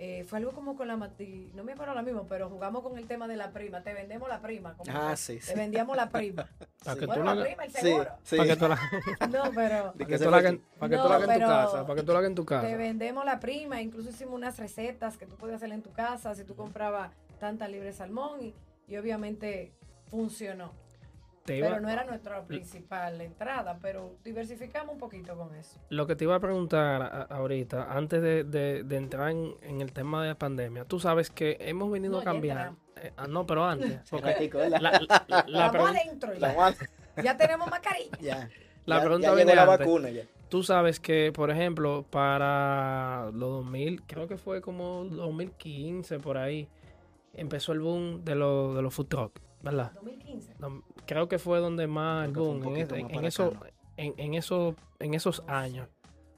[0.01, 2.97] eh, fue algo como con la mati, no me acuerdo lo mismo, pero jugamos con
[2.97, 3.83] el tema de la prima.
[3.83, 4.75] Te vendemos la prima.
[4.75, 5.49] Como Ah, sí, sí.
[5.53, 6.49] Te vendíamos la prima.
[6.85, 8.11] Para que bueno, tú la la, prima, el Sí, seguro.
[8.23, 8.37] sí.
[8.37, 8.79] para que tú la,
[9.29, 11.47] No, pero para que tú la hagas- para que tú No, la hagas en tu
[11.49, 11.83] casa.
[11.87, 12.77] Para que tú la hagas en tu te casa.
[12.77, 13.83] vendemos la prima.
[13.83, 17.67] Incluso hicimos unas recetas que tú podías hacer en tu casa si tú comprabas tanta
[17.67, 18.55] libre salmón y,
[18.87, 19.73] y obviamente
[20.11, 20.73] funcionó.
[21.49, 25.81] Te iba- Pero no era nuestra principal entrada, pero diversificamos un poquito con eso.
[25.89, 29.81] Lo que te iba a preguntar a- ahorita, antes de, de- de entrar en, en
[29.81, 32.73] el tema de la pandemia, tú sabes que hemos venido No, a cambiar.
[32.97, 34.01] Eh, ah, no, pero antes.
[34.11, 37.23] Porque la, la- la pregun- adentro La ya.
[37.23, 38.11] Ya tenemos mascarilla.
[38.21, 38.49] ya.
[38.85, 39.79] La Ya- pregunta ya viene la antes.
[39.79, 40.23] vacuna ya.
[40.51, 46.69] Tú sabes que, por ejemplo, para los 2000, creo que fue como 2015 por ahí,
[47.35, 49.93] empezó el boom de, los de los food truck, ¿verdad?
[49.95, 50.55] 2015.
[50.59, 53.53] No, Creo que fue donde más el boom, en, en- más en para eso,
[53.97, 55.89] en, en eso, en esos años.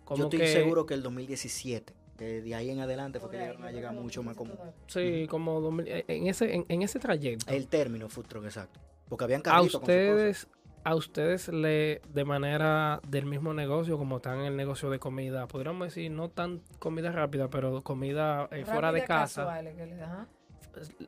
[0.05, 3.39] Como Yo estoy que, seguro que el 2017, que de ahí en adelante fue que
[3.39, 5.21] llegaron a llegar mucho más 2015 como todavía.
[5.23, 7.53] Sí, como 2000, eh, en ese, en, en ese trayecto.
[7.53, 8.81] el término food truck, exacto.
[9.09, 10.49] Porque habían a carritos con ustedes,
[10.85, 15.47] a ustedes le, de manera del mismo negocio, como están en el negocio de comida,
[15.47, 20.03] podríamos decir, no tan comida rápida, pero comida eh, fuera de casa, casuales que le-
[20.03, 20.27] ajá.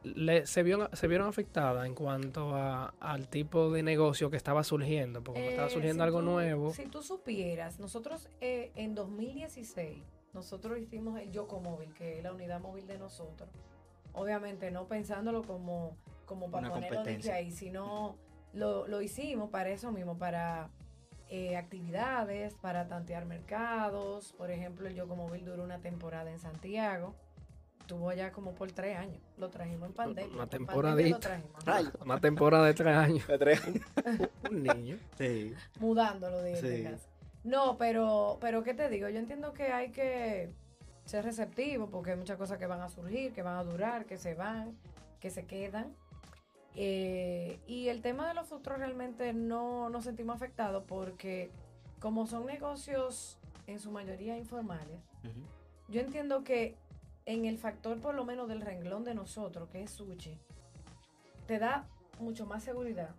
[0.02, 4.64] Le- se, vieron, se vieron afectadas en cuanto a, al tipo de negocio que estaba
[4.64, 6.72] surgiendo, porque estaba Eh, surgiendo si algo tú- nuevo.
[6.72, 10.02] Si tú supieras, nosotros eh, en 2016,
[10.34, 13.48] nosotros hicimos el Yoco Móvil, que es la unidad móvil de nosotros.
[14.14, 15.96] Obviamente no pensándolo como,
[16.26, 17.34] como para Una ponerlo de que competencia.
[17.34, 18.16] ahí, sino
[18.52, 20.68] lo, lo hicimos para eso mismo, para
[21.30, 24.32] eh, actividades, para tantear mercados.
[24.36, 27.14] Por ejemplo, el Yoco Móvil duró una temporada en Santiago.
[27.86, 29.20] Tuvo ya como por tres años.
[29.36, 30.32] Lo trajimos en pandemia.
[30.34, 31.18] Una pandemia temporadita.
[31.18, 31.94] trajimos.
[32.04, 33.26] Una temporada de tres años.
[33.26, 33.60] De tres.
[34.50, 34.98] Un niño.
[35.18, 35.54] Sí.
[35.80, 36.82] mudándolo de, de Sí.
[36.84, 37.08] casa.
[37.44, 39.08] No, pero, pero ¿qué te digo?
[39.08, 40.50] Yo entiendo que hay que
[41.04, 44.16] ser receptivo porque hay muchas cosas que van a surgir, que van a durar, que
[44.16, 44.76] se van,
[45.20, 45.92] que se quedan.
[46.74, 51.50] Eh, y el tema de los futuros realmente no nos sentimos afectados porque
[52.00, 55.00] como son negocios en su mayoría informales,
[55.88, 56.76] yo entiendo que
[57.26, 60.38] en el factor por lo menos del renglón de nosotros, que es sushi,
[61.46, 61.86] te da
[62.18, 63.14] mucho más seguridad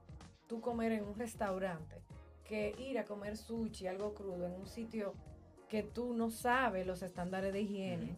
[0.48, 2.02] tú comer en un restaurante
[2.44, 5.14] que ir a comer sushi, algo crudo, en un sitio
[5.70, 8.16] que tú no sabes los estándares de higiene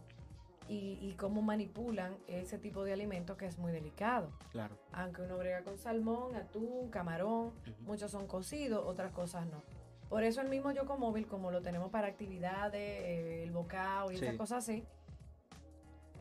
[0.68, 4.30] y, y cómo manipulan ese tipo de alimentos que es muy delicado.
[4.50, 4.76] Claro.
[4.92, 7.52] Aunque uno brega con salmón, atún, camarón,
[7.86, 9.62] muchos son cocidos, otras cosas no.
[10.08, 14.36] Por eso el mismo Yocomóvil, como lo tenemos para actividades, eh, el bocado y esas
[14.36, 14.84] cosas así,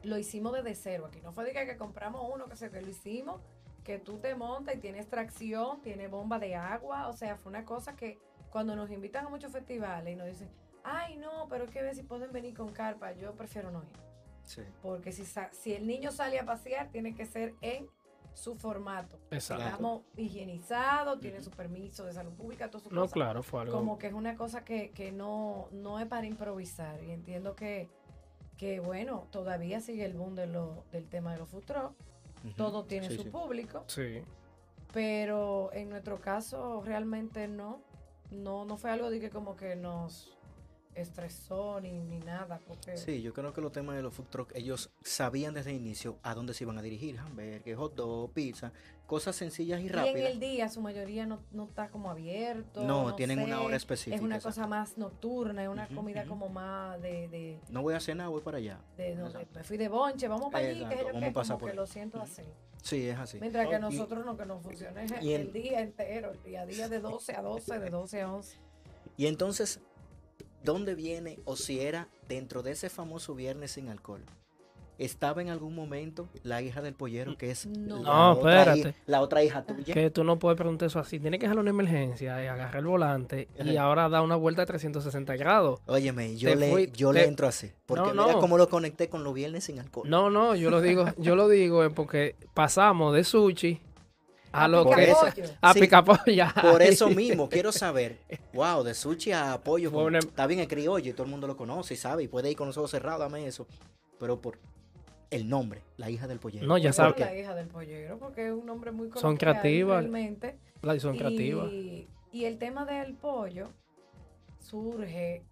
[0.06, 1.22] lo hicimos desde cero aquí.
[1.22, 3.42] No fue de que, que compramos uno, que sé que lo hicimos,
[3.84, 7.66] que tú te montas y tienes tracción, tiene bomba de agua, o sea, fue una
[7.66, 10.50] cosa que cuando nos invitan a muchos festivales y nos dicen,
[10.84, 13.90] ay no, pero que ver si pueden venir con carpa, yo prefiero no ir.
[14.44, 14.62] Sí.
[14.82, 17.88] Porque si, sa- si el niño sale a pasear, tiene que ser en
[18.36, 19.18] su formato.
[19.32, 19.64] Exacto.
[19.64, 23.74] Digamos, higienizado, tiene su permiso de salud pública, todo su No, claro, fue algo.
[23.78, 27.02] Como que es una cosa que, que no, no es para improvisar.
[27.04, 27.90] Y entiendo que
[28.58, 31.64] que bueno, todavía sigue el boom de lo, del tema de los food
[32.56, 33.30] todo tiene Sí, su sí.
[33.30, 34.22] público, Sí.
[34.94, 37.82] pero en nuestro caso realmente no,
[38.32, 40.35] no, no fue algo de que como que nos
[40.96, 44.52] estresó ni, ni nada, porque Sí, yo creo que los temas de los food truck,
[44.56, 48.72] ellos sabían desde el inicio a dónde se iban a dirigir, hamburgues, hot dog, pizza,
[49.06, 50.32] cosas sencillas y y en rápidas.
[50.32, 52.84] el día su mayoría no, no está como abierto.
[52.84, 54.16] no, tienen una sé, hora específica.
[54.16, 54.56] Es una exacto.
[54.62, 58.42] cosa más nocturna, es una comida como más de, de, No voy a cenar, voy
[58.42, 58.80] para allá.
[58.98, 61.60] de, no, me fui de bonche, vamos para allí, que vamos qué, a pasar como
[61.60, 62.42] por que lo siento así.
[62.82, 63.40] Sí, es así.
[63.40, 66.66] Mientras que nosotros no, que nos funciona es el en- día entero, el día a
[66.68, 68.58] día de 12 a 12, de 12 a 11.
[69.18, 69.80] Y entonces,
[70.66, 74.22] ¿dónde viene o si era dentro de ese famoso viernes sin alcohol?
[74.98, 77.98] ¿Estaba en algún momento la hija del pollero que es No.
[78.02, 79.94] la, No, otra, hija, la otra hija tuya?
[79.94, 81.20] Que tú no puedes preguntar eso así.
[81.20, 84.68] Tienes que dejar una emergencia y agarrar el volante y ahora da una vuelta de
[84.68, 85.82] 360 grados.
[85.88, 87.72] Óyeme, yo, Te le, fui- yo te- le entro así.
[87.86, 88.40] Porque No, mira no.
[88.40, 90.10] cómo lo conecté con los viernes sin alcohol.
[90.10, 93.82] No, no, yo lo digo, yo lo digo porque pasamos de sushi
[94.64, 95.18] a lo Por que es
[95.62, 95.80] a Sí.
[95.82, 96.54] picapolla.
[96.62, 98.18] Por eso mismo, quiero saber,
[98.54, 101.56] wow, de sushi a pollo, una- está bien el criollo y todo el mundo lo
[101.58, 103.68] conoce y sabe y puede ir con los ojos cerrados, dame eso.
[104.20, 104.58] Pero por
[105.32, 106.66] el nombre, la hija del pollero.
[106.68, 107.26] No, ya ¿Por sabe- Por qué?
[107.26, 110.00] la hija del pollero, porque es un nombre muy Son creativas.
[110.04, 110.58] Realmente.
[110.82, 111.72] La son creativas.
[111.72, 113.70] Y, y el tema del pollo
[114.60, 115.44] surge,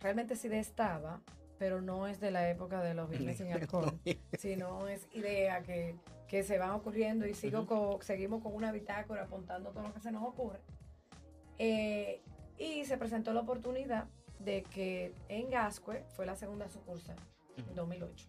[0.00, 1.20] realmente sí de estaba,
[1.58, 3.98] pero no es de la época de los viernes sin alcohol,
[4.38, 5.96] sino es idea que,
[6.28, 10.00] que se van ocurriendo y sigo con- seguimos con una bitácora apuntando todo lo que
[10.00, 10.60] se nos ocurre.
[11.58, 12.20] Eh,
[12.58, 14.06] y se presentó la oportunidad
[14.38, 17.16] de que en Gascue fue la segunda sucursal
[17.56, 17.74] en Ujú.
[17.74, 18.26] 2008.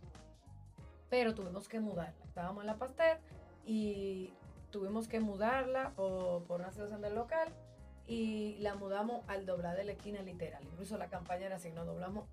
[1.09, 2.25] Pero tuvimos que mudarla.
[2.25, 3.17] Estábamos en la Pasteur
[3.65, 4.31] y
[4.71, 7.49] tuvimos que mudarla por, por una situación del local
[8.07, 10.63] y la mudamos al doblar de la esquina literal.
[10.71, 12.25] Incluso la campaña era así, nos doblamos,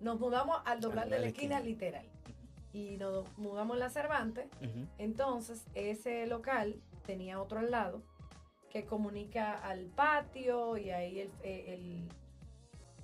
[0.00, 2.06] nos mudamos al doblar de la esquina literal.
[2.72, 4.46] Y nos mudamos en la Cervantes.
[4.98, 8.02] Entonces, ese local tenía otro al lado
[8.70, 12.08] que comunica al patio y ahí el, eh, el-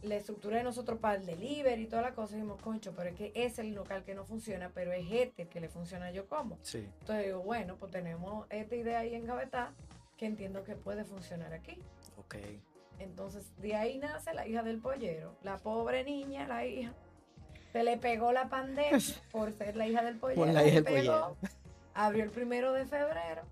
[0.09, 2.35] la estructura de nosotros para el delivery y toda la cosa.
[2.37, 5.49] Dijimos, concho, pero es que es el local que no funciona, pero es este el
[5.49, 6.59] que le funciona yo como.
[6.63, 6.87] Sí.
[7.01, 9.73] Entonces digo, bueno, pues tenemos esta idea ahí en Gavetá
[10.17, 11.83] que entiendo que puede funcionar aquí.
[12.19, 12.37] Ok.
[12.99, 15.37] Entonces, de ahí nace la hija del pollero.
[15.43, 16.93] La pobre niña, la hija,
[17.73, 18.99] se le pegó la pandemia
[19.33, 20.47] por ser la hija del pollero.
[20.47, 21.37] la hija del pollero.
[21.95, 23.43] Abrió el primero de febrero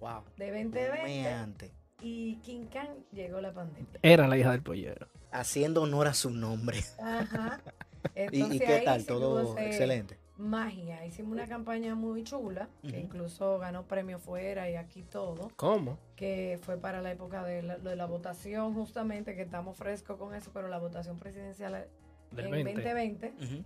[0.00, 0.22] Wow.
[0.36, 1.72] de 2020 Meante.
[2.00, 3.98] y King Khan llegó la pandemia.
[4.02, 5.08] Era la hija del pollero.
[5.32, 6.78] Haciendo honor a su nombre.
[7.02, 7.60] Ajá.
[8.14, 9.06] ¿Y, Entonces, y qué ahí tal?
[9.06, 10.18] Todo ese excelente.
[10.38, 11.04] Magia.
[11.04, 15.50] Hicimos una campaña muy chula, que incluso ganó premio fuera y aquí todo.
[15.56, 15.98] ¿Cómo?
[16.18, 20.34] que fue para la época de la, de la votación, justamente, que estamos frescos con
[20.34, 21.86] eso, pero la votación presidencial
[22.32, 22.72] Del en 20.
[22.72, 23.34] 2020.
[23.40, 23.64] Ujú.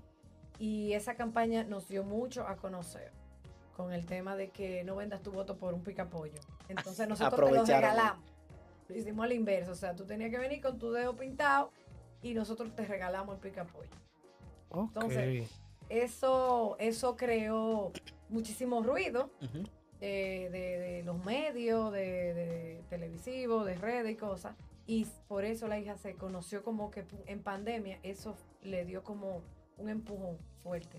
[0.59, 3.11] Y esa campaña nos dio mucho a conocer
[3.75, 6.41] con el tema de que no vendas tu voto por un picapollo.
[6.69, 8.23] Entonces nosotros te lo regalamos.
[8.89, 11.71] Lo hicimos al inverso, o sea, tú tenías que venir con tu dedo pintado
[12.21, 13.91] y nosotros te regalamos el picapollo.
[14.69, 14.91] Ok.
[14.95, 15.62] Entonces,
[16.03, 17.93] Eso, eso creó
[18.31, 19.63] muchísimo ruido Ujú.
[20.01, 24.55] de, de- de los medios, de, de televisivos, de redes y cosas.
[24.87, 29.43] Y por eso la hija se conoció como que en pandemia, eso le dio como
[29.77, 30.99] un empujón fuerte.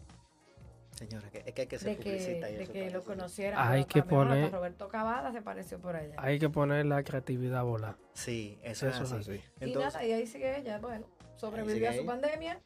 [0.92, 3.00] Señora, que- es que hay que ser De que, publicista y de eso que lo
[3.00, 3.04] eso.
[3.04, 3.68] conocieran.
[3.68, 6.14] Hay que poner- Roberto Cavada se pareció por allá.
[6.20, 7.96] Hay que poner la creatividad a volar.
[8.14, 9.42] Sí, eso, Eso es así.
[9.60, 12.62] y nada, y ahí sigue ella, bueno, sobrevivió a su pandemia.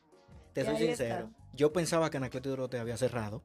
[0.63, 1.25] Te soy sincero.
[1.27, 1.29] está.
[1.53, 3.43] Yo pensaba que Anacleto Dorote había cerrado,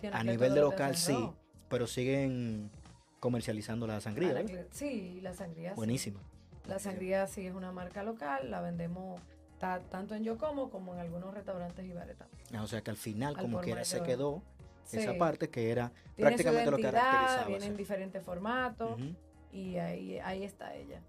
[0.00, 1.30] Sí, A nivel de Dorotea local, sí.
[1.68, 2.70] pero siguen
[3.18, 4.42] comercializando la sangría.
[4.70, 5.70] Sí, la sangría.
[5.70, 5.76] sí.
[5.76, 6.20] Buenísima.
[6.66, 9.20] La sangría sí es una marca local, la vendemos
[9.58, 12.42] ta- tanto en Yocomo como en algunos restaurantes y bares también.
[12.54, 14.42] Ah, O sea que al final, Al como quiera, se quedó
[14.92, 17.46] esa parte que era Tiene prácticamente su lo que caracterizaba.
[17.46, 18.98] viene en diferentes formatos
[19.52, 21.02] y ahí, ahí está ella.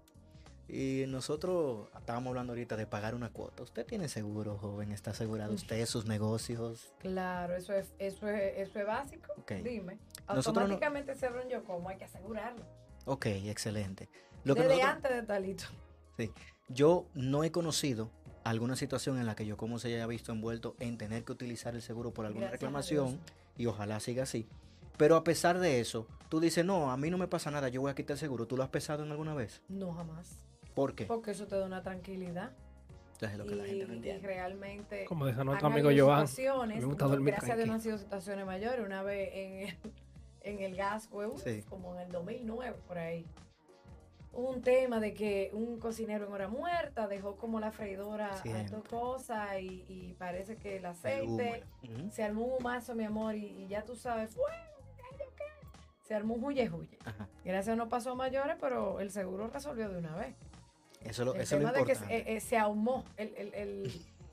[0.74, 3.62] Y nosotros estábamos hablando ahorita de pagar una cuota.
[3.62, 4.90] ¿Usted tiene seguro, joven?
[4.90, 6.94] ¿Está asegurado usted, sus negocios?
[6.98, 9.34] Claro, eso es, eso es, eso es básico.
[9.36, 9.52] Ok.
[9.62, 9.98] Dime.
[10.28, 12.64] Nosotros no- Automáticamente se abre un Yocomo, hay que asegurarlo.
[13.04, 14.08] Ok, excelente.
[14.44, 15.64] Lo que Desde nosotros- antes de Talito.
[16.68, 18.10] Yo no he conocido
[18.42, 21.74] alguna situación en la que yo como se haya visto envuelto en tener que utilizar
[21.74, 23.20] el seguro por alguna Gracias reclamación
[23.58, 24.48] y ojalá siga así.
[24.96, 27.82] Pero a pesar de eso, tú dices, no, a mí no me pasa nada, yo
[27.82, 28.46] voy a quitar el seguro.
[28.46, 29.60] ¿Tú lo has pesado en alguna vez?
[29.68, 30.38] No jamás.
[30.74, 31.04] ¿Por qué?
[31.06, 32.50] Porque eso te da una tranquilidad.
[33.14, 34.26] Entonces es lo que la y, gente no y entiende.
[34.26, 36.26] realmente Como decía nuestro amigo Joan.
[36.26, 38.84] situaciones, me gusta dormir gracias a Dios no han sido situaciones mayores.
[38.84, 39.76] Una vez en el,
[40.42, 41.08] en el gas,
[41.44, 41.62] Sí.
[41.68, 43.24] como en el 2009, por ahí.
[44.32, 48.76] un tema de que un cocinero en hora muerta dejó como la freidora a Siempre.
[48.76, 51.62] tu cosa y, y parece que el aceite
[52.10, 54.50] se armó un humazo, mi amor, y, y ya tú sabes, fue,
[56.00, 56.98] se armó un huye huye.
[57.04, 57.28] Ajá.
[57.44, 60.34] Gracias a Dios no pasó a mayores, pero el seguro resolvió de una vez.
[61.04, 62.24] Eso, lo, el eso es lo tema de que importante.
[62.24, 63.92] se, eh, eh, se ahumó, el, el, el-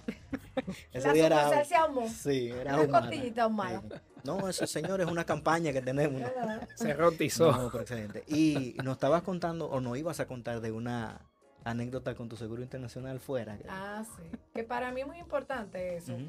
[0.93, 2.07] Ese la día era- se ahumó.
[2.09, 3.01] Sí, era Una ahumada.
[3.09, 3.81] costillita ahumada.
[3.81, 3.87] Sí.
[4.23, 6.21] No, eso, señor, es una campaña que tenemos.
[6.21, 6.27] ¿no?
[6.75, 7.51] Se rotizó.
[7.51, 8.23] No, pero excelente.
[8.27, 11.21] Y nos estabas contando, o nos ibas a contar de una
[11.63, 13.57] anécdota con tu seguro internacional fuera.
[13.69, 14.23] Ah, sí.
[14.53, 16.13] Que para mí es muy importante eso.
[16.13, 16.23] Ujú,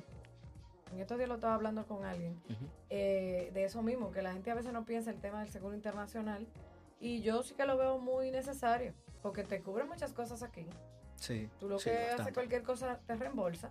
[0.93, 2.41] En estos días lo estaba hablando con alguien.
[2.91, 5.75] eh, de eso mismo, que la gente a veces no piensa el tema del seguro
[5.75, 6.47] internacional.
[7.01, 10.67] Y yo sí que lo veo muy necesario, porque te cubre muchas cosas aquí.
[11.17, 11.49] Sí.
[11.59, 13.71] Tú lo sí, que haces cualquier cosa te reembolsa.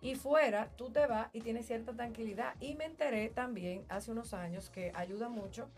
[0.00, 2.54] Y fuera, tú te vas y tienes cierta tranquilidad.
[2.60, 5.68] Y me enteré también hace unos años que ayuda mucho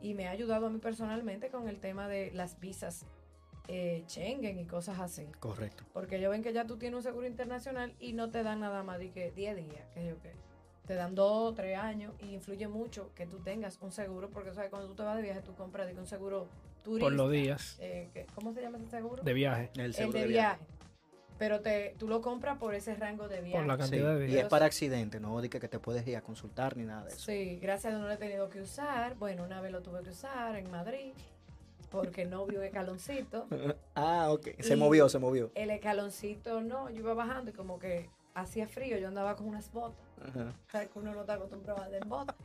[0.00, 3.06] y me ha ayudado a mí personalmente con el tema de las visas
[3.68, 5.26] eh, Schengen y cosas así.
[5.38, 5.84] Correcto.
[5.92, 8.82] Porque ellos ven que ya tú tienes un seguro internacional y no te dan nada
[8.82, 10.32] más de que 10 días, que yo qué.
[10.86, 14.70] Te dan 2, 3 años y influye mucho que tú tengas un seguro, porque sabes,
[14.70, 16.48] cuando tú te vas de viaje, tú compras de que un seguro
[16.82, 17.04] turista.
[17.06, 19.22] Por los días eh, ¿Cómo se llama ese seguro?
[19.22, 19.70] de viaje.
[19.74, 20.60] El el seguro de viaje.
[21.38, 23.56] Pero te, tú lo compras por ese rango de viaje.
[23.56, 24.42] Por la Sí, cantidad de Y días.
[24.42, 27.18] es para accidente, no de que, te puedes ir a consultar ni nada de eso.
[27.20, 29.14] Sí, gracias a Dios no lo he tenido que usar.
[29.16, 31.12] Bueno, una vez lo tuve que usar en Madrid,
[31.90, 33.46] porque no vio escaloncito.
[33.94, 34.48] ah, ok.
[34.60, 35.50] Se Y- movió, se movió.
[35.54, 39.72] El escaloncito no, yo iba bajando y como que hacía frío, yo andaba con unas
[39.72, 39.98] botas.
[40.22, 40.52] Ajá.
[40.70, 42.36] Sabes que uno no está acostumbrado a andar en botas.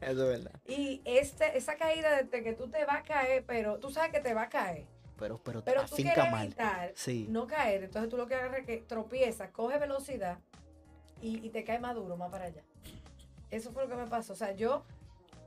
[0.00, 0.60] Eso es verdad.
[0.66, 4.20] Y este, esa caída de que tú te vas a caer, pero tú sabes que
[4.20, 4.86] te va a caer.
[5.18, 6.46] Pero, pero, tú quieres mal.
[6.46, 7.26] evitar Sí.
[7.28, 7.84] no caer.
[7.84, 10.38] Entonces tú lo que agarras es que tropiezas, coge velocidad
[11.20, 12.62] y, y te cae más duro, más para allá.
[13.50, 14.32] Eso fue lo que me pasó.
[14.32, 14.84] O sea, yo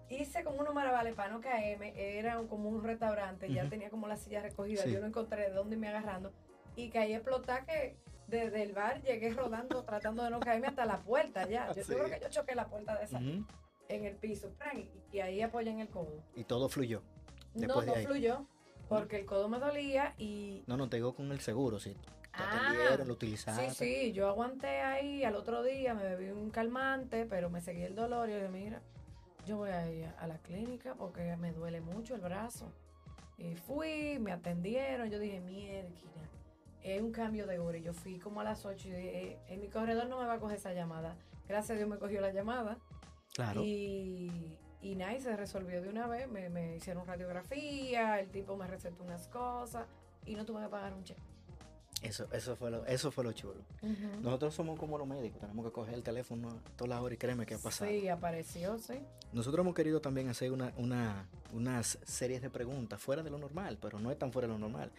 [0.10, 1.94] hice como unos maravales para no caerme.
[2.20, 4.84] Era como un restaurante, ya tenía como la silla recogida.
[4.84, 4.92] Sí.
[4.92, 6.32] Yo no encontré de dónde me agarrando.
[6.76, 7.96] Y caí explotar que
[8.28, 11.68] desde el bar llegué rodando tratando de no caerme hasta la puerta ya.
[11.74, 11.94] Yo, Sí.
[11.94, 13.20] creo que yo choqué la puerta de esa.
[13.96, 14.50] En el piso.
[14.58, 14.90] ¡pran!
[15.12, 16.22] Y, ahí apoyé en el codo.
[16.36, 17.02] Y todo fluyó.
[17.56, 18.06] No, de no ahí.
[18.06, 18.46] fluyó
[18.90, 21.94] porque el codo me dolía y No, no, te digo con el seguro, sí.
[21.94, 23.70] Te Ah, atendieron, lo utilizaste.
[23.72, 23.76] Sí,
[24.06, 27.96] sí, yo aguanté ahí, al otro día me bebí un calmante, pero me seguí el
[27.96, 28.82] dolor y yo dije, mira,
[29.46, 32.72] yo voy a ir a la clínica porque me duele mucho el brazo.
[33.38, 35.90] Y fui, me atendieron, yo dije, mierda,
[36.82, 37.78] es un cambio de hora.
[37.78, 40.26] Y yo fui como a las 8 y dije, "Eh, en mi corredor no me
[40.26, 41.16] va a coger esa llamada.
[41.48, 42.78] Gracias a Dios me cogió la llamada.
[43.34, 43.62] Claro.
[43.64, 46.30] Y, y nada, y se resolvió de una vez.
[46.30, 49.86] Me, me hicieron radiografía, el tipo me recetó unas cosas
[50.26, 51.22] y no tuve que pagar un cheque.
[52.02, 53.62] Eso, eso, fue lo, eso fue lo chulo.
[54.22, 57.46] Nosotros somos como los médicos, tenemos que coger el teléfono todas las horas y créeme
[57.46, 57.90] que ha pasado.
[57.90, 58.96] Sí, apareció, sí.
[59.32, 63.78] Nosotros hemos querido también hacer una, una, unas series de preguntas fuera de lo normal,
[63.82, 64.92] pero no es tan fuera de lo normal.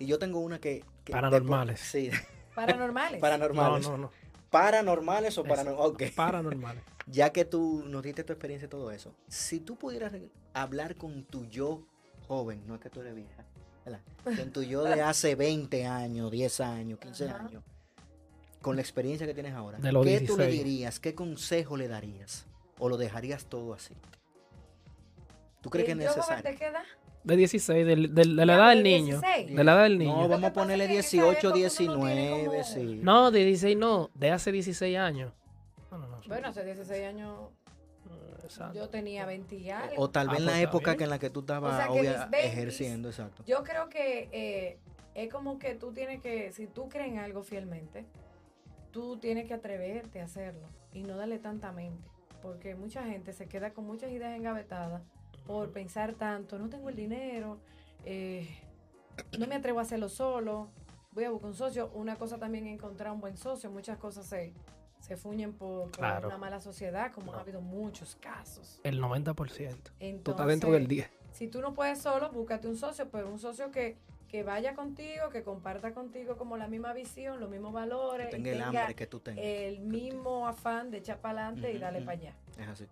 [0.00, 0.84] Y yo tengo una que...
[1.04, 1.78] que Paranormales.
[1.78, 2.10] Sí,
[2.56, 3.12] Paranormales.
[3.20, 3.88] No, paranormales.
[3.88, 4.10] no, no.
[4.50, 5.92] Paranormales o paranormales.
[5.92, 6.02] Ok.
[6.16, 6.82] Paranormales.
[7.06, 10.12] Ya que tú nos diste tu experiencia y todo eso, si tú pudieras
[10.54, 11.86] hablar con tu yo
[12.28, 13.44] joven, no es que tú eres vieja,
[13.84, 14.00] ¿verdad?
[14.24, 17.44] Con tu yo de hace 20 años, 10 años, 15 Ajá.
[17.44, 17.62] años,
[18.62, 20.50] con la experiencia que tienes ahora, ¿qué tú le 16.
[20.50, 20.98] dirías?
[21.00, 22.46] ¿Qué consejo le darías?
[22.78, 23.94] ¿O lo dejarías todo así?
[25.60, 26.50] ¿Tú crees que es ¿El yo joven necesario?
[26.50, 26.82] de qué edad?
[27.24, 29.20] De 16, del- del- de la Ya, edad de del niño.
[29.20, 29.54] 16.
[29.56, 30.22] De la edad del No, niño.
[30.22, 32.64] Lo vamos a ponerle es que en esa 18, época uno no tiene 19, como-
[32.64, 33.00] sí.
[33.02, 35.32] No, de 16 no, de hace 16 años.
[35.98, 36.20] No, no, no.
[36.26, 37.50] Bueno, hace 16 años
[38.42, 38.74] Exacto.
[38.78, 39.94] yo tenía 20 y algo.
[40.02, 40.98] O tal Ah, vez en pues la está época bien.
[40.98, 43.42] que en la que tú estabas O sea, que obvia, mis 20s, ejerciendo, exacto.
[43.46, 44.78] Yo creo que eh,
[45.14, 48.04] es como que tú tienes que, si tú crees en algo fielmente,
[48.90, 52.10] tú tienes que atreverte a hacerlo y no darle tanta mente.
[52.42, 55.02] Porque mucha gente se queda con muchas ideas engavetadas
[55.46, 57.58] por pensar tanto, no tengo el dinero,
[58.04, 58.48] eh,
[59.38, 60.68] no me atrevo a hacerlo solo,
[61.12, 61.90] voy a buscar un socio.
[61.94, 64.52] Una cosa también es encontrar un buen socio, muchas cosas se,
[65.04, 66.28] se fuñen por, por Claro.
[66.28, 67.38] una mala sociedad, como No.
[67.38, 68.80] ha habido muchos casos.
[68.84, 69.34] El 90%.
[69.34, 71.10] Tú Entonces, estás dentro del 10.
[71.32, 73.96] si tú no puedes solo, búscate un socio, pero un socio que,
[74.28, 78.42] que vaya contigo, que comparta contigo como la misma visión, los mismos valores, Que y
[78.42, 79.44] tenga el tenga hambre que tú tengas.
[79.44, 82.34] el mismo afán de echar para adelante y darle para allá.
[82.58, 82.86] Es así.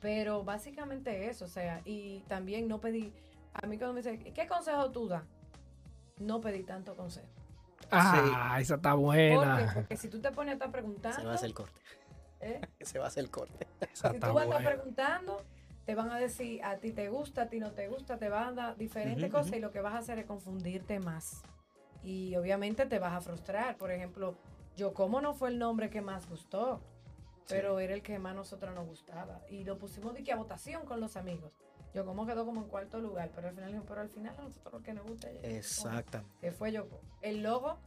[0.00, 3.12] Pero básicamente eso, o sea, y también no pedí,
[3.54, 5.22] a mí cuando me dicen, ¿qué consejo tú das?
[6.18, 7.26] No pedí tanto consejo.
[7.90, 9.36] Ah, esa está ¿Por qué?
[9.36, 9.70] buena.
[9.74, 11.80] Porque si tú te pones a estar preguntando, Se va a hacer el corte.
[12.40, 12.60] ¿eh?
[12.80, 13.66] Se va a hacer el corte.
[13.92, 15.44] Esa si tú vas a estar preguntando,
[15.84, 18.48] te van a decir a ti te gusta, a ti no te gusta, te van
[18.48, 21.42] a dar diferentes cosas y lo que vas a hacer es confundirte más.
[22.02, 23.76] Y obviamente te vas a frustrar.
[23.76, 24.36] Por ejemplo,
[24.76, 26.80] yo como no fue el nombre que más gustó,
[27.48, 29.40] pero era el que más a nosotros nos gustaba.
[29.48, 31.52] Y lo pusimos de que a votación con los amigos.
[31.96, 34.72] Yocomo quedó como en cuarto lugar, pero al final dijo, pero al final a nosotros
[34.72, 36.34] lo que nos gusta es Yocomo", Exactamente.
[36.40, 37.00] que fue Yocomo.
[37.22, 37.78] El logo,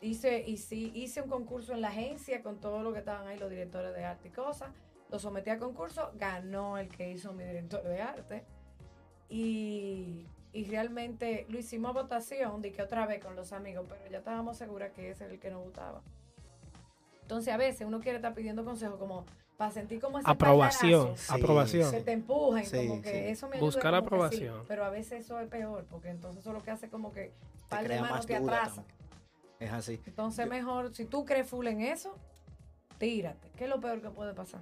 [0.00, 3.50] hice, hice, hice un concurso en la agencia con todo lo que estaban ahí, los
[3.50, 4.70] directores de arte y cosas.
[5.10, 8.44] Lo sometí a concurso, ganó el que hizo mi director de arte.
[9.28, 14.08] Y, y realmente lo hicimos a votación, de que otra vez con los amigos, pero
[14.10, 16.02] ya estábamos seguras que ese era el que nos gustaba.
[17.22, 19.24] Entonces a veces uno quiere estar pidiendo consejos como
[19.56, 21.90] para sentir como ese Aprobación, Sí, aprobación.
[21.92, 23.16] que te empujen, Sí, como que sí.
[23.30, 24.64] eso me ayuda Buscar aprobación.
[24.66, 27.32] pero a veces eso es peor, porque entonces eso lo que hace como que
[27.68, 28.76] par de manos te atrasa.
[28.82, 28.94] también.
[29.60, 30.00] Es así.
[30.06, 32.16] Entonces Yo- mejor, si tú crees full en eso,
[32.98, 33.48] tírate.
[33.56, 34.60] ¿Qué es lo peor que puede pasar?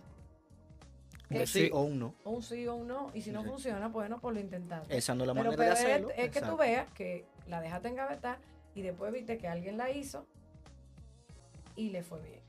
[1.31, 2.15] Un sí o un no.
[2.25, 3.49] Un sí o un no, y si no Sí.
[3.49, 4.95] funciona, bueno, pues lo intentaste.
[4.95, 6.11] Esa no es la Pero manera de peor es, hacerlo.
[6.15, 8.39] es que tú veas que la dejaste engavetar
[8.75, 10.27] y después viste que alguien la hizo
[11.75, 12.42] y le fue bien.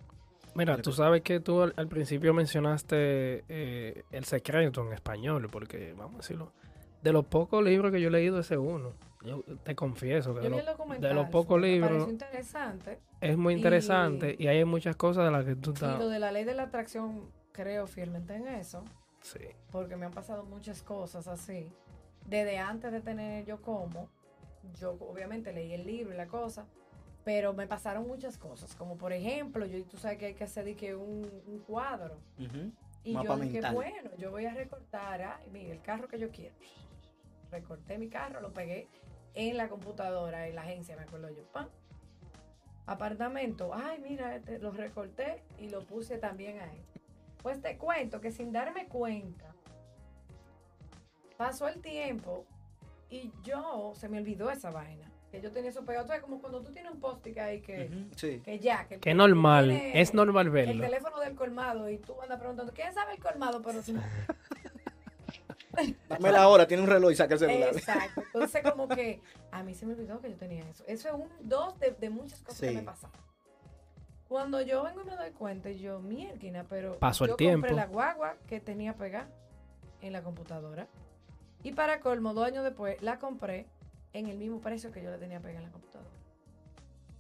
[0.56, 5.94] Mira, tú sabes que tú al, al principio mencionaste eh, El secreto en español, porque,
[5.98, 6.52] vamos a decirlo,
[7.02, 8.94] de los pocos libros que yo he leído ese uno.
[9.24, 13.00] Yo te confieso que Yo de, lo- de los pocos libros interesante.
[13.22, 15.98] es muy y- interesante y, hay muchas cosas de las que tú Y estás...
[15.98, 18.84] lo de la ley de la atracción, creo fielmente en eso.
[19.22, 19.40] Sí.
[19.72, 21.72] porque me han pasado muchas cosas así.
[22.26, 24.10] Desde antes de tener yo como,
[24.78, 26.66] yo obviamente leí el libro y la cosa,
[27.24, 28.76] pero me pasaron muchas cosas.
[28.76, 32.18] Como por ejemplo, yo tú sabes que hay que hacer de que un, un cuadro.
[33.04, 33.76] Y Mapa yo dije, mental.
[33.76, 36.56] bueno, yo voy a recortar, ay, mira, el carro que yo quiero.
[37.52, 38.88] Recorté mi carro, lo pegué
[39.34, 41.44] en la computadora, en la agencia, me acuerdo yo.
[41.52, 41.68] ¡pam!
[42.86, 46.84] Apartamento, ay, mira, este, lo recorté y lo puse también ahí.
[47.42, 49.54] Pues te cuento que sin darme cuenta,
[51.38, 52.46] pasó el tiempo
[53.10, 55.13] y yo se me olvidó esa vaina.
[55.34, 56.04] Que yo tenía eso pegado.
[56.04, 58.40] Entonces, como cuando tú tienes un post-it ahí que, Ujú, Sí.
[58.46, 60.84] que ya, que, Que normal, es normal El verlo.
[60.84, 63.60] teléfono del colmado y tú andas preguntando, ¿quién sabe el colmado?
[63.64, 63.96] Pero tú-
[66.08, 67.70] Dame la hora, tiene un reloj y saca el celular.
[67.74, 68.22] Exacto.
[68.22, 69.22] Entonces, como que
[69.52, 70.84] a mí se me olvidó que yo tenía eso.
[70.86, 73.18] Eso es un dos de, de muchas cosas que me pasaron.
[74.28, 77.66] Cuando yo vengo y me doy cuenta, yo, mierda, pero Pasó el yo tiempo.
[77.68, 79.28] compré la guagua que tenía pegada
[80.02, 80.88] en la computadora.
[81.64, 83.66] Y para colmo, dos años después, la compré
[84.14, 86.10] en el mismo precio que yo la tenía pegada en la computadora.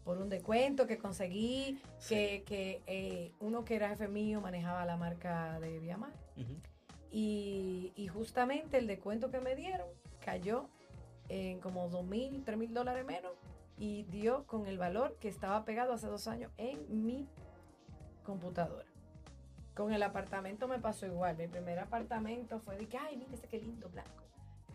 [0.04, 4.98] Por un descuento que conseguí, que, que eh, uno que era jefe mío manejaba la
[4.98, 6.12] marca de Viamar.
[7.12, 9.88] Y, y justamente el descuento que me dieron
[10.20, 10.68] cayó
[11.30, 13.32] en como dos mil, tres mil dólares menos
[13.78, 17.28] y dio con el valor que estaba pegado hace dos años en mi
[18.24, 18.88] computadora.
[19.74, 21.38] Con el apartamento me pasó igual.
[21.38, 24.24] Mi primer apartamento fue de que, ay, mire ese qué lindo blanco.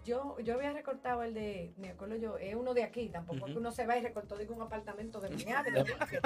[0.05, 3.53] Yo, yo había recortado el de, me acuerdo yo, es uno de aquí, tampoco es
[3.53, 6.21] que uno se va y recortó digo, un apartamento de Miami, de Brickell,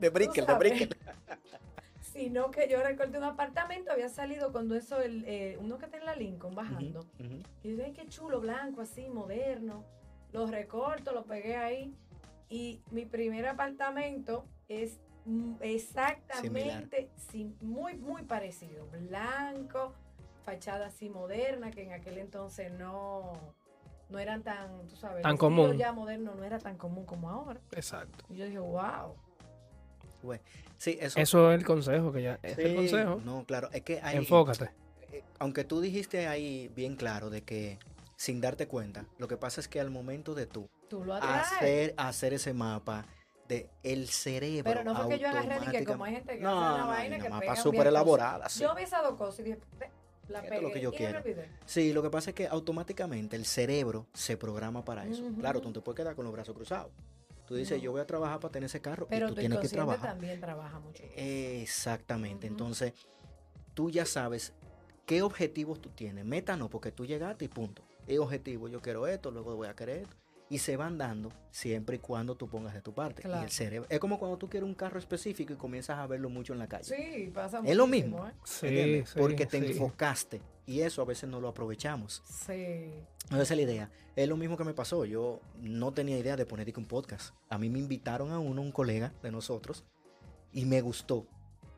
[0.00, 0.70] De Brickel, de sabes.
[0.70, 0.96] Brickel.
[2.00, 5.96] sino que yo recorté un apartamento, había salido cuando eso, el, eh, uno que está
[5.96, 7.06] en la Lincoln bajando.
[7.18, 9.84] Y yo dije, "Ay, qué chulo, blanco, así, moderno.
[10.32, 11.94] Lo recorto, lo pegué ahí.
[12.50, 18.86] Y mi primer apartamento es mm, exactamente sim- muy, muy parecido.
[18.88, 19.94] Blanco,
[20.44, 23.32] fachada así moderna, que en aquel entonces no,
[24.08, 25.76] no eran tan, tú sabes, Tan común.
[25.76, 27.60] ya moderno no era tan común como ahora.
[27.72, 28.24] Exacto.
[28.30, 29.14] Y yo dije, wow.
[30.78, 31.18] Sí, eso.
[31.18, 32.38] Eso es el consejo que ya...
[32.42, 33.20] Es el consejo.
[33.24, 33.68] No, claro.
[33.72, 34.70] Es que hay, Enfócate.
[35.12, 37.78] eh, aunque tú dijiste ahí bien claro de que
[38.16, 41.94] sin darte cuenta, lo que pasa es que al momento de tú Tú lo hacer,
[41.96, 43.04] hacer ese mapa
[43.48, 46.42] de el cerebro Pero no fue que yo agarré y que como hay gente que
[46.44, 48.48] no, hace una no, vaina una que mapa súper elaborada.
[48.48, 48.60] sí.
[48.62, 49.90] Yo vi esas dos cosas y dije, "Ve,
[50.28, 51.22] la Esto es lo que yo quiero.
[51.66, 55.24] Sí, lo que pasa es que automáticamente el cerebro se programa para eso.
[55.40, 56.92] Claro, tú no te puedes quedar con los brazos cruzados.
[57.46, 59.58] Tú dices, yo voy a trabajar para tener ese carro Pero y tú tu tienes
[59.58, 60.10] que trabajar.
[60.12, 61.02] también trabaja mucho.
[61.16, 62.46] Exactamente.
[62.46, 62.94] Entonces,
[63.74, 64.52] tú ya sabes
[65.06, 66.24] qué objetivos tú tienes.
[66.24, 67.82] Meta no, porque tú llegaste y punto.
[68.06, 68.68] ¿Qué objetivo?
[68.68, 70.16] Yo quiero esto, luego voy a querer esto.
[70.52, 73.22] Y se van dando siempre y cuando tú pongas de tu parte.
[73.22, 73.42] Y Claro.
[73.44, 73.88] el cerebro.
[73.90, 76.68] Es como cuando tú quieres un carro específico y comienzas a verlo mucho en la
[76.68, 76.84] calle.
[76.84, 78.26] Sí, pasa Es lo mismo.
[78.28, 78.32] ¿eh?
[78.44, 79.08] Sí, ¿entiendes?
[79.10, 79.72] sí, porque te sí.
[79.72, 80.42] enfocaste.
[80.66, 82.22] Y eso a veces no lo aprovechamos.
[82.26, 82.90] Sí.
[83.30, 83.90] No esa es la idea.
[84.14, 85.06] Es lo mismo que me pasó.
[85.06, 87.34] Yo no tenía idea de poner un podcast.
[87.48, 89.84] A mí me invitaron a uno, un colega de nosotros,
[90.52, 91.26] y me gustó.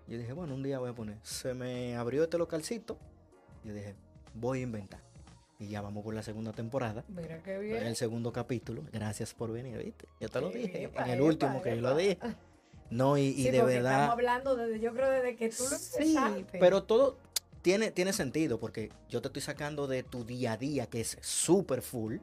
[0.09, 1.17] Yo dije, bueno, un día voy a poner.
[1.23, 2.99] Se me abrió este localcito.
[3.63, 3.95] Yo dije,
[4.35, 5.01] voy a inventar.
[5.59, 7.05] Y ya vamos por la segunda temporada.
[7.09, 7.87] Mira qué En bien.
[7.87, 8.83] el segundo capítulo.
[8.93, 10.07] Gracias por venir, ¿viste?
[10.21, 10.85] Yo te lo dije.
[10.85, 12.19] Epa, en el epa, último que yo lo dije.
[12.91, 13.93] No, y, y Sí, de verdad.
[13.93, 16.59] Estamos hablando desde, yo creo desde que tú lo Sí, empezaste.
[16.59, 17.17] pero todo
[17.63, 21.17] tiene, tiene sentido porque yo te estoy sacando de tu día a día que es
[21.23, 22.17] súper full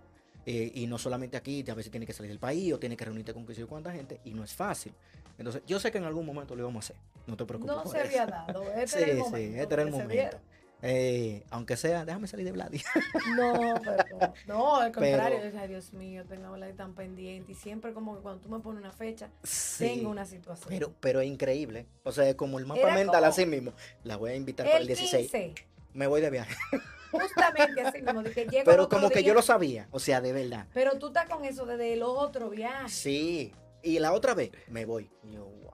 [0.46, 3.06] eh, y no solamente aquí, a veces tienes que salir del país o tienes que
[3.06, 4.94] reunirte con qué sé cuánta gente y no es fácil.
[5.38, 7.76] Entonces, yo sé que en algún momento lo íbamos a hacer, no te preocupes.
[7.76, 8.08] no por se eso.
[8.08, 8.64] había dado.
[8.74, 9.62] Este Sí, era el sí, momento.
[9.62, 10.38] este era el que momento.
[10.84, 12.82] Eh, aunque sea, déjame salir de Vladi.
[13.38, 13.54] No,
[13.84, 17.52] pero no, al contrario, Pero- yo decía, Dios mío, tengo a hablar tan pendiente.
[17.52, 20.68] Y siempre como que cuando tú me pones una fecha, Sí, tengo una situación.
[20.70, 21.86] Pero, pero es increíble.
[22.04, 23.74] O sea, como el mapa Era mental como- así mismo.
[24.04, 25.32] La voy a invitar para el el 16.
[25.32, 25.54] 15,
[25.94, 26.56] Me voy de viaje.
[27.12, 29.88] justamente así como de que llego Pero como que yo lo sabía.
[29.92, 30.66] O sea, de verdad.
[30.74, 32.90] Pero tú estás con eso desde el otro viaje.
[32.90, 33.54] Sí.
[33.84, 35.10] Y la otra vez, me voy.
[35.24, 35.71] Yo, wow.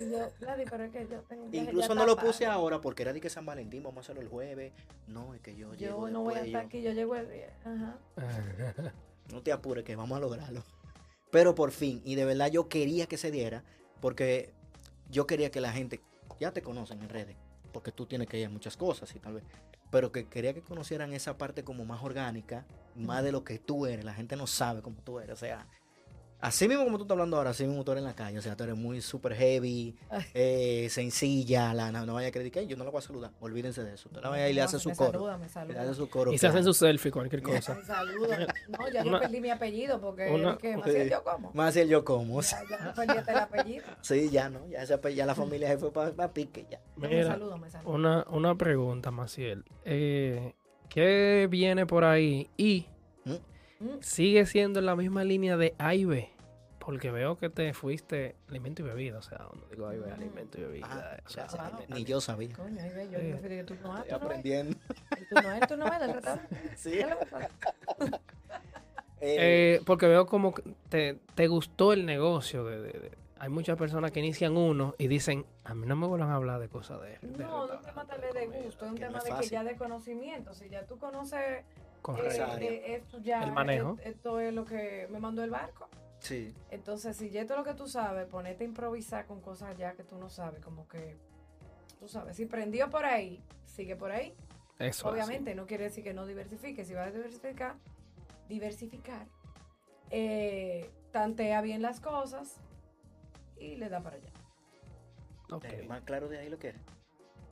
[0.00, 2.80] Y yo, Vladi, pero es que yo tengo un viaje Incluso no lo puse ahora
[2.80, 4.72] porque era de que San Valentín, vamos a hacerlo el jueves.
[5.06, 7.30] No, es que yo, llego Yo no voy a estar yo- aquí, yo llego el
[7.30, 7.56] día.
[7.64, 7.98] Ajá.
[9.32, 10.64] No te apures, que vamos a lograrlo.
[11.30, 13.62] Pero por fin, y de verdad yo quería que se diera,
[14.00, 14.52] porque
[15.08, 16.00] yo quería que la gente,
[16.40, 17.36] ya te conocen en redes,
[17.72, 19.44] porque tú tienes que ir a muchas cosas y tal vez,
[19.92, 22.66] pero que quería que conocieran esa parte como más orgánica,
[22.96, 24.04] más de lo que tú eres.
[24.04, 25.68] La gente no sabe cómo tú eres, o sea,
[26.40, 28.42] así mismo como tú estás hablando ahora, así mismo tú eres en la calle, o
[28.42, 29.94] sea, tú eres muy super heavy,
[30.34, 33.02] eh, sencilla, la, no, no vaya a creer que "Ay, yo no la voy a
[33.02, 34.08] saludar, olvídense de eso.
[34.22, 35.12] La vaya y le No, hace su me coro.
[35.12, 35.82] Saluda, me Le saluda.
[35.82, 36.32] hace su coro.
[36.32, 37.74] y se hacen su selfie, cualquier cosa.
[37.74, 38.46] Me saluda.
[38.68, 41.50] No, ya yo perdí mi apellido porque una- que Maciel yo como.
[41.54, 42.40] Más el yo como.
[42.42, 43.84] Ya, ya no perdí el apellido.
[44.00, 46.80] Sí, ya no, ya, ese ya la familia se fue para pique ya.
[46.96, 47.92] Me Mira, saludo, me saludo.
[47.92, 49.64] una, una pregunta, Maciel.
[49.84, 50.54] Eh,
[50.88, 52.48] ¿Qué viene por ahí?
[52.56, 52.86] Y
[54.00, 56.30] sigue siendo en la misma línea de A y B.
[56.78, 59.18] Porque veo que te fuiste alimento y bebida.
[59.18, 60.12] O sea, cuando digo A y B, Mm.
[60.14, 60.88] alimento y bebida.
[60.90, 61.46] Ah, o sea,
[61.88, 62.54] ni yo sabía.
[62.56, 63.48] Coño, ahí ve, yo Sí.
[63.48, 64.76] que tú no, ah, Estoy no aprendiendo.
[65.28, 66.56] Tú no eres, tú no eres del restaurante.
[66.76, 67.00] Sí.
[69.22, 69.36] Eh,
[69.76, 70.54] Eh, porque veo como
[70.88, 72.64] te, te gustó el negocio.
[72.64, 76.06] De, de- de- hay muchas personas que inician uno y dicen, a mí no me
[76.06, 77.18] vuelvan a hablar de cosas de...
[77.20, 78.62] de No, no es un tema restaurante, tal vez de comida".
[78.64, 80.54] gusto, es un no tema es de que ya de conocimiento.
[80.54, 81.64] Si ya tú conoces
[82.02, 82.56] Correcto.
[82.58, 83.96] Eh, esto ya, El manejo.
[84.00, 85.88] eh, esto es lo que me mandó el barco.
[86.20, 86.54] sí.
[86.70, 89.92] Entonces, si ya esto es lo que tú sabes, ponete a improvisar con cosas ya
[89.92, 91.16] que tú no sabes, como que,
[91.98, 94.34] tú sabes, si prendió por ahí, sigue por ahí.
[94.78, 95.08] Eso es así.
[95.08, 96.84] Obviamente, no quiere decir que no diversifique.
[96.86, 97.74] Si vas a diversificar,
[98.48, 99.26] diversificar,
[100.10, 102.56] eh, tantea bien las cosas
[103.58, 104.30] y le da para allá.
[105.52, 105.64] Ok.
[105.64, 106.78] Eh, más claro de ahí lo que era.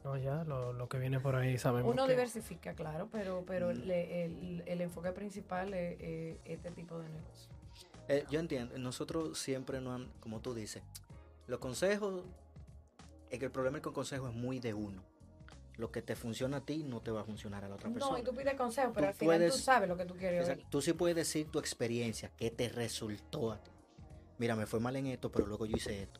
[0.08, 3.68] No, ya, lo, lo que viene por ahí sabemos Uno que- diversifica, claro, pero, pero
[3.68, 3.78] Mm.
[3.86, 7.50] le- el, el enfoque principal es, es este tipo de negocio.
[8.08, 10.82] Eh, yo entiendo, nosotros siempre no han, como tú dices,
[11.46, 12.24] los consejos,
[13.28, 15.02] es que el problema con consejos es muy de uno.
[15.76, 18.12] Lo que te funciona a ti no te va a funcionar a la otra persona.
[18.12, 20.40] No, y tú pides consejo, pero Tú al final tú sabes lo que tú quieres
[20.48, 20.66] Exacto.
[20.70, 23.70] Tú sí puedes decir tu experiencia, qué te resultó a ti.
[24.38, 26.18] Mira, me fue mal en esto, pero luego yo hice esto.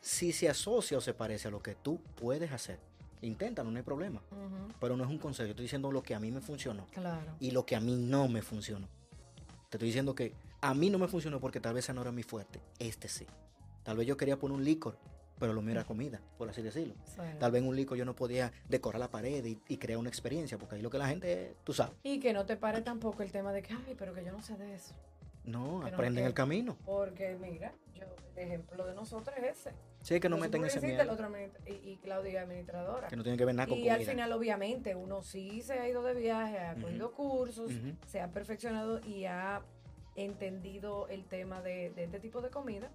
[0.00, 2.78] Si se asocia o se parece a lo que tú puedes hacer,
[3.22, 4.20] inténtalo, no hay problema.
[4.80, 7.32] Pero no es un consejo, yo estoy diciendo lo que a mí me funcionó Claro.
[7.40, 8.88] y lo que a mí no me funcionó.
[9.70, 12.12] Te estoy diciendo que a mí no me funcionó porque tal vez esa no era
[12.12, 13.26] mi fuerte, este sí.
[13.82, 14.96] Tal vez yo quería poner un licor,
[15.38, 16.94] pero lo mío era comida, por así decirlo.
[17.04, 17.20] Sí.
[17.38, 20.08] Tal vez en un licor yo no podía decorar la pared y, y crear una
[20.08, 23.22] experiencia, porque ahí lo que la gente, tú sabes, Y que no te pare tampoco
[23.22, 24.94] el tema de que, ay, pero que yo no sé de eso.
[25.44, 26.76] no, Que aprenden el camino.
[26.84, 28.04] Porque mira, yo,
[28.34, 29.72] el ejemplo de nosotros es ese.
[30.06, 31.12] Sí, que no meten ese el miedo.
[31.12, 31.28] otro
[31.66, 33.08] y, y Claudia administradora.
[33.08, 33.94] Que no tiene que ver nada con Y comida.
[33.94, 37.72] al final, obviamente, uno sí se ha ido de viaje, ha cogido cursos,
[38.06, 39.62] se ha perfeccionado y ha
[40.14, 42.88] entendido el tema de, de este tipo de comida,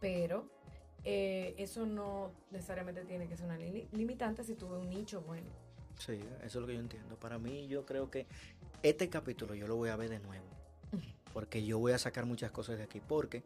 [0.00, 0.48] pero
[1.04, 5.48] eh, eso no necesariamente tiene que ser una li- limitante si tuve un nicho bueno.
[5.98, 7.16] Sí, eso es lo que yo entiendo.
[7.16, 8.28] Para mí, yo creo que
[8.84, 10.46] este capítulo yo lo voy a ver de nuevo.
[11.32, 13.00] Porque yo voy a sacar muchas cosas de aquí.
[13.00, 13.42] Porque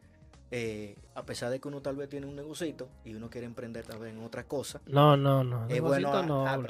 [0.51, 3.85] eh, a pesar de que uno tal vez tiene un negocito y uno quiere emprender
[3.85, 4.81] tal vez en otra cosa.
[4.87, 5.65] No, no, no.
[5.67, 6.65] Es Negocito bueno a- no.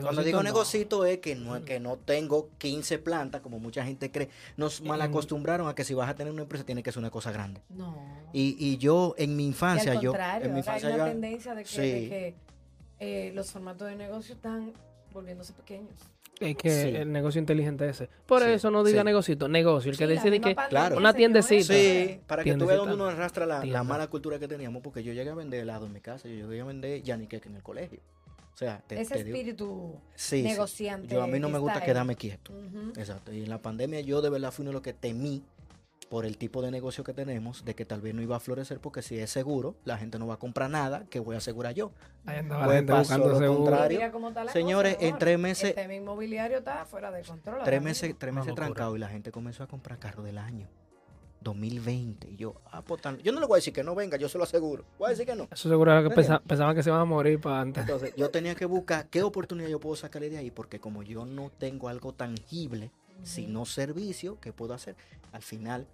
[0.00, 0.42] Cuando digo no.
[0.42, 4.28] negocito es que no, que no tengo 15 plantas, como mucha gente cree.
[4.56, 7.10] Nos mal acostumbraron a que si vas a tener una empresa tiene que ser una
[7.10, 7.62] cosa grande.
[7.68, 7.96] No.
[8.32, 11.04] Y, y yo en mi Y infancia, al yo contrario, en mi hay una yo,
[11.04, 11.80] tendencia de que, Sí.
[11.80, 12.34] de que,
[12.98, 14.72] eh, los formatos de negocio están
[15.14, 15.94] volviéndose pequeños.
[16.40, 16.88] Es que Sí.
[16.96, 18.08] el negocio inteligente ese.
[18.26, 19.04] Por Sí, eso no diga sí.
[19.06, 19.90] negocito, negocio.
[19.92, 20.56] El que decide que.
[20.68, 20.96] Claro.
[20.96, 21.72] Una tiendecita.
[21.72, 25.12] Sí, para que tú veas donde uno arrastra la, mala cultura que teníamos, porque yo
[25.12, 28.00] llegué a vender helado en mi casa, yo llegué a vender yaniqueque en el colegio.
[28.52, 30.42] O sea, te, Ese te digo- espíritu sí, sí.
[30.42, 31.14] negociante.
[31.14, 31.84] Yo a mí no me gusta ahí.
[31.86, 32.52] quedarme quieto.
[32.96, 33.32] Exacto.
[33.32, 35.42] Y en la pandemia yo de verdad fui uno de los que temí
[36.08, 38.78] por el tipo de negocio que tenemos, de que tal vez no iba a florecer,
[38.80, 41.74] porque si es seguro, la gente no va a comprar nada que voy a asegurar
[41.74, 41.92] yo.
[42.26, 43.64] Ahí andaba la Pues gente pasó buscando lo seguro.
[43.64, 43.98] contrario.
[43.98, 47.22] Mira cómo está la Señores, cosa, en tres meses- El tema inmobiliario está fuera de
[47.22, 47.60] control.
[47.64, 50.68] Tres meses, tres meses trancado y la gente comenzó a comprar carro del año.
[51.40, 52.30] 2020.
[52.30, 54.28] Y yo, ah, pues, tan- yo no le voy a decir que no venga, yo
[54.30, 54.84] se lo aseguro.
[54.98, 55.44] Voy a decir que no.
[55.50, 57.82] Eso seguro era que ¿Me pensa- pensaban que se iban a morir para antes.
[57.82, 61.26] Entonces, yo tenía que buscar qué oportunidad yo puedo sacarle de ahí, porque como yo
[61.26, 62.90] no tengo algo tangible,
[63.22, 64.96] Sino servicio, ¿qué puedo hacer?
[65.32, 65.86] Al final,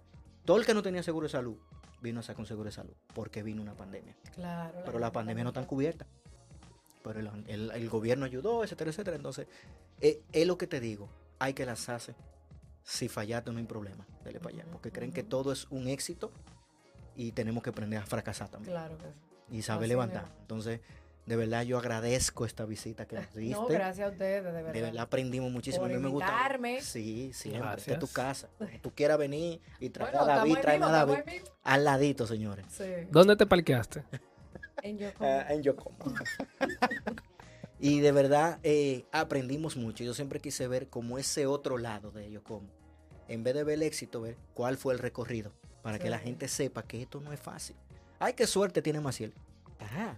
[0.45, 1.55] todo el que no tenía seguro de salud
[2.01, 4.15] vino a sacar un seguro de salud, porque vino una pandemia.
[4.33, 4.81] Claro.
[4.85, 6.05] Pero la pandemia no está cubierta.
[7.03, 9.17] pero el, el- el gobierno ayudó, etcétera, etcétera.
[9.17, 9.47] Entonces,
[10.01, 11.09] eh, es lo que te digo,
[11.39, 12.13] hay que lanzarse.
[12.83, 16.31] Si fallaste no hay problema, dale para allá, porque creen que todo es un éxito
[17.15, 20.31] y tenemos que aprender a fracasar también Claro que y saber levantar.
[20.41, 20.79] Entonces,
[21.25, 23.55] de verdad yo agradezco esta visita que nos diste.
[23.59, 24.73] No, gracias a ustedes, de verdad.
[24.73, 25.83] De verdad aprendimos muchísimo.
[25.83, 26.27] Por a mí me gusta.
[26.27, 26.81] invitarme.
[26.81, 27.69] Sí, siempre.
[27.77, 28.11] Esta es tu Gracias.
[28.11, 28.49] casa.
[28.57, 31.41] Cuando tú quieras venir y traer Bueno, a David, trae a David.
[31.63, 32.65] Al ladito, señores.
[32.69, 32.85] Sí.
[33.09, 34.03] ¿Dónde te parqueaste?
[34.83, 35.45] En Yokohama.
[35.47, 35.95] Ah, en Yokomo.
[37.79, 40.03] y de verdad eh, aprendimos mucho.
[40.03, 42.67] Yo siempre quise ver como ese otro lado de Yokomo.
[43.27, 45.51] En vez de ver el éxito, ver cuál fue el recorrido.
[45.83, 47.75] Para que la gente sepa que esto no es fácil.
[48.17, 49.33] Ay, qué suerte tiene Maciel.
[49.79, 50.17] Ah,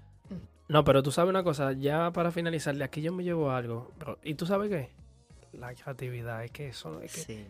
[0.70, 3.91] No, pero tú sabes una cosa, ya para finalizar, de aquí yo me llevo algo.
[3.99, 4.89] Pero, ¿Y tú sabes qué?
[5.53, 7.47] La creatividad, es que eso, es que sí.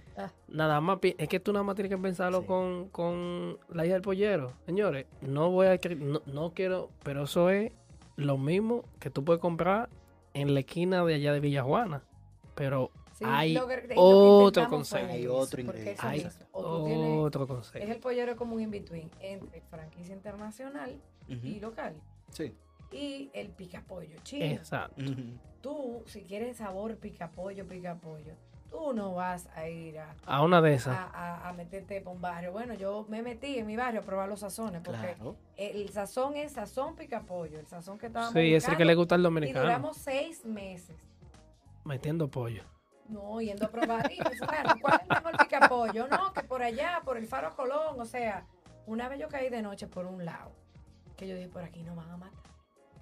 [0.50, 2.48] nada más, es que tú nada más tienes que pensarlo Sí.
[2.48, 4.52] con, con la hija del pollero.
[4.66, 7.72] Señores, no voy a, no, no quiero, pero eso es
[8.18, 9.88] lo mismo que tú puedes comprar
[10.34, 12.04] en la esquina de allá de Villajuana.
[12.56, 15.14] Pero Sí, hay lo que- lo que otro concepto.
[15.14, 15.96] Hay otro ingrediente.
[16.06, 17.88] Hay otro es concepto.
[17.88, 21.00] el pollero como un in-between entre franquicia internacional
[21.30, 21.94] y local.
[22.32, 22.54] Sí.
[22.94, 24.46] Y el picapollo chino.
[24.46, 25.02] Exacto.
[25.62, 28.34] Tú, si quieres sabor picapollo, picapollo,
[28.70, 30.96] tú no vas a ir a, A una de esas.
[30.98, 32.52] a, a- a meterte por un barrio.
[32.52, 35.36] Bueno, yo me metí en mi barrio a probar los sazones, porque Claro.
[35.58, 39.16] el sazón es sazón picapollo, el sazón que estábamos Sí, es el que le gusta
[39.16, 39.62] al Y dominicano.
[39.66, 40.98] duramos seis meses.
[41.86, 42.64] Metiendo pollo.
[43.10, 44.12] No, yendo a probar.
[44.12, 46.08] Y pues, bueno, ¿cuál es el mejor picapollo?
[46.08, 48.00] No, que por allá, por el Faro Colón.
[48.00, 48.46] O sea,
[48.86, 50.52] una vez yo caí de noche por un lado,
[51.18, 52.43] que yo dije, por aquí no van a matar.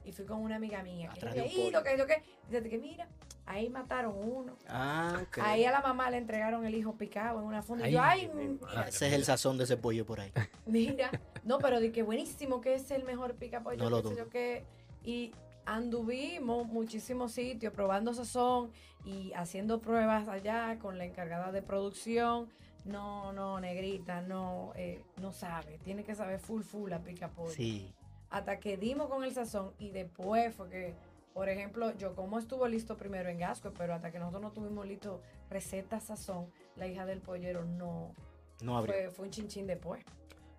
[0.03, 1.09] Y fui con una amiga mía.
[1.13, 1.77] Que Atrás yo de un dije, "Y pollo".
[1.79, 3.07] lo que, lo que, dice que mira,
[3.45, 4.57] ahí mataron uno.
[4.67, 5.37] Ah, ok.
[5.43, 7.87] Ahí a la mamá le entregaron el hijo picado en una funda.
[7.87, 8.89] Y yo, Ay, mira, madre.
[8.89, 10.31] Ese es el sazón de ese pollo por ahí.
[10.65, 11.11] Mira,
[11.43, 14.15] no, pero di que buenísimo, que es el mejor picapollo, No lo dudo.
[14.17, 14.63] yo qué.
[15.03, 15.31] Y
[15.65, 18.71] anduvimos muchísimos sitios probando sazón
[19.05, 22.49] y haciendo pruebas allá con la encargada de producción.
[22.85, 25.77] No, no, negrita, no, eh, no sabe.
[25.83, 27.51] Tiene que saber full, full a picapollo.
[27.51, 27.93] Sí.
[28.31, 30.93] Hasta que dimos con el sazón y después fue que,
[31.33, 34.87] por ejemplo, yo como estuvo listo primero en Gasco, pero hasta que nosotros no tuvimos
[34.87, 38.15] listo receta sazón, la hija del pollero no,
[38.63, 38.93] No abrió.
[38.95, 40.03] fue, fue un chinchín después.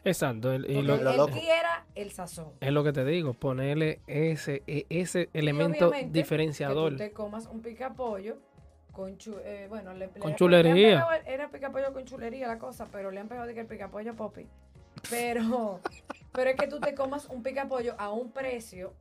[0.05, 0.53] Exacto.
[0.53, 1.33] el- y lo- lo él loco.
[1.33, 2.53] quiera el sazón.
[2.61, 6.93] es lo que te digo, ponerle ese, e- ese elemento obviamente, Que diferenciador.
[6.93, 8.37] tú te comas un picapollo
[8.91, 10.73] con chu eh, bueno, le, Con le- chulería.
[10.75, 13.61] le han pegado- era picapollo con chulería la cosa, pero le han pegado de que
[13.61, 14.47] el picapollo popi.
[15.11, 15.81] Pero,
[16.33, 18.95] pero es que tú te comas un picapollo a un precio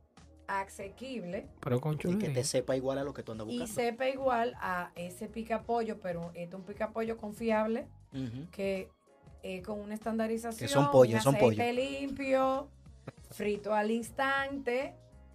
[0.46, 3.74] asequible Pero con Y que te sepa igual a lo que tú andas y buscando.
[3.80, 8.48] sepa igual a ese picapollo, pero este es un picapollo confiable Ujú.
[8.50, 8.88] que
[9.44, 12.68] eh, con una estandarización, Que son pollos, un son aceite limpio,
[13.30, 14.94] frito al instante,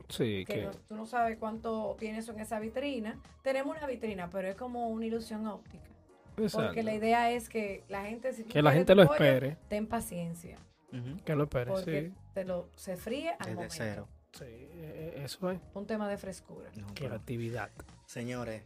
[0.09, 3.19] Sí, que que no- tú no sabes cuánto tiene eso en esa vitrina.
[3.41, 5.83] Tenemos una vitrina, pero es como una ilusión óptica.
[6.37, 6.67] Exacto.
[6.67, 9.57] Porque la idea es que la gente, si que la gente lo pollo, espere.
[9.67, 10.57] ten paciencia.
[11.25, 12.13] Que lo espere, porque sí.
[12.33, 13.75] te lo se fríe al Desde momento.
[13.77, 14.07] cero.
[14.33, 16.69] Sí, e- e- eso es Un tema de frescura.
[16.75, 17.69] No, pero- creatividad.
[18.05, 18.63] Señores,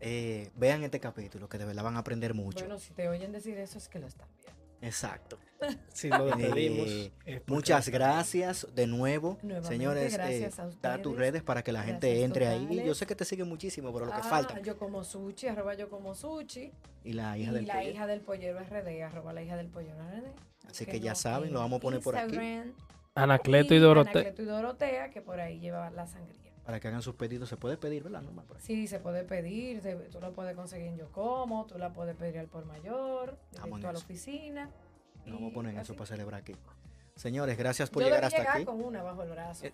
[0.00, 2.60] eh, vean este capítulo que de verdad van a aprender mucho.
[2.64, 4.43] Bueno, si te oyen decir eso es que lo están viendo.
[4.84, 5.38] Exacto.
[5.94, 6.86] Si lo despedimos.
[7.24, 9.38] Eh, Muchas gracias de nuevo.
[9.42, 12.82] Nuevamente, Señores, eh, gracias a da tus redes para que la gente entre ahí.
[12.84, 14.60] Yo sé que te sigue muchísimo, pero lo que Ah, falta.
[14.60, 16.70] Yo como sushi, arroba yo como sushi.
[17.02, 19.96] Y la hija y del la hija del pollero RD, arroba la hija del pollero
[20.02, 20.68] RD.
[20.68, 22.74] Así que ya no, saben, lo vamos a poner por aquí Instagram,
[23.14, 24.12] Anacleto y Dorotea.
[24.12, 26.43] Anacleto y Dorotea, que por ahí lleva la sangría.
[26.64, 27.48] Para que hagan sus pedidos.
[27.48, 28.22] Se puede pedir, ¿verdad?
[28.22, 28.44] Norma?
[28.58, 32.38] Sí, se puede pedir, se- tú lo puedes conseguir en Yocomo, tú la puedes pedir
[32.38, 34.70] al por mayor, en directo a la oficina.
[35.26, 36.54] No vamos a y poner eso para celebrar aquí.
[37.16, 38.64] Señores, gracias por Yo llegar hasta llegar aquí.
[38.64, 39.66] con una bajo el brazo.
[39.66, 39.72] Eh,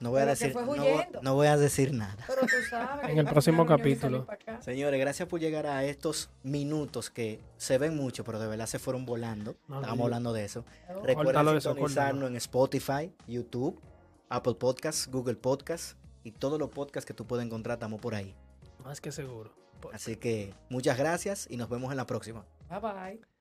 [0.00, 2.16] No voy a decir, no, no voy a decir nada.
[2.26, 3.08] Pero tú sabes.
[3.10, 4.26] En yo el próximo capítulo.
[4.60, 8.78] Señores, gracias por llegar a estos minutos que se ven mucho, pero de verdad se
[8.78, 9.54] fueron volando.
[9.68, 10.64] No, Estábamos no, hablando de eso.
[10.88, 13.80] Oh, eso, sintonizarnos en Spotify, YouTube,
[14.28, 18.34] Apple Podcasts, Google Podcasts y todos los podcasts que tú puedes encontrar, estamos por ahí.
[18.82, 19.52] Más que seguro.
[19.92, 22.44] Así que muchas gracias y nos vemos en la próxima.
[22.68, 23.33] Bye bye.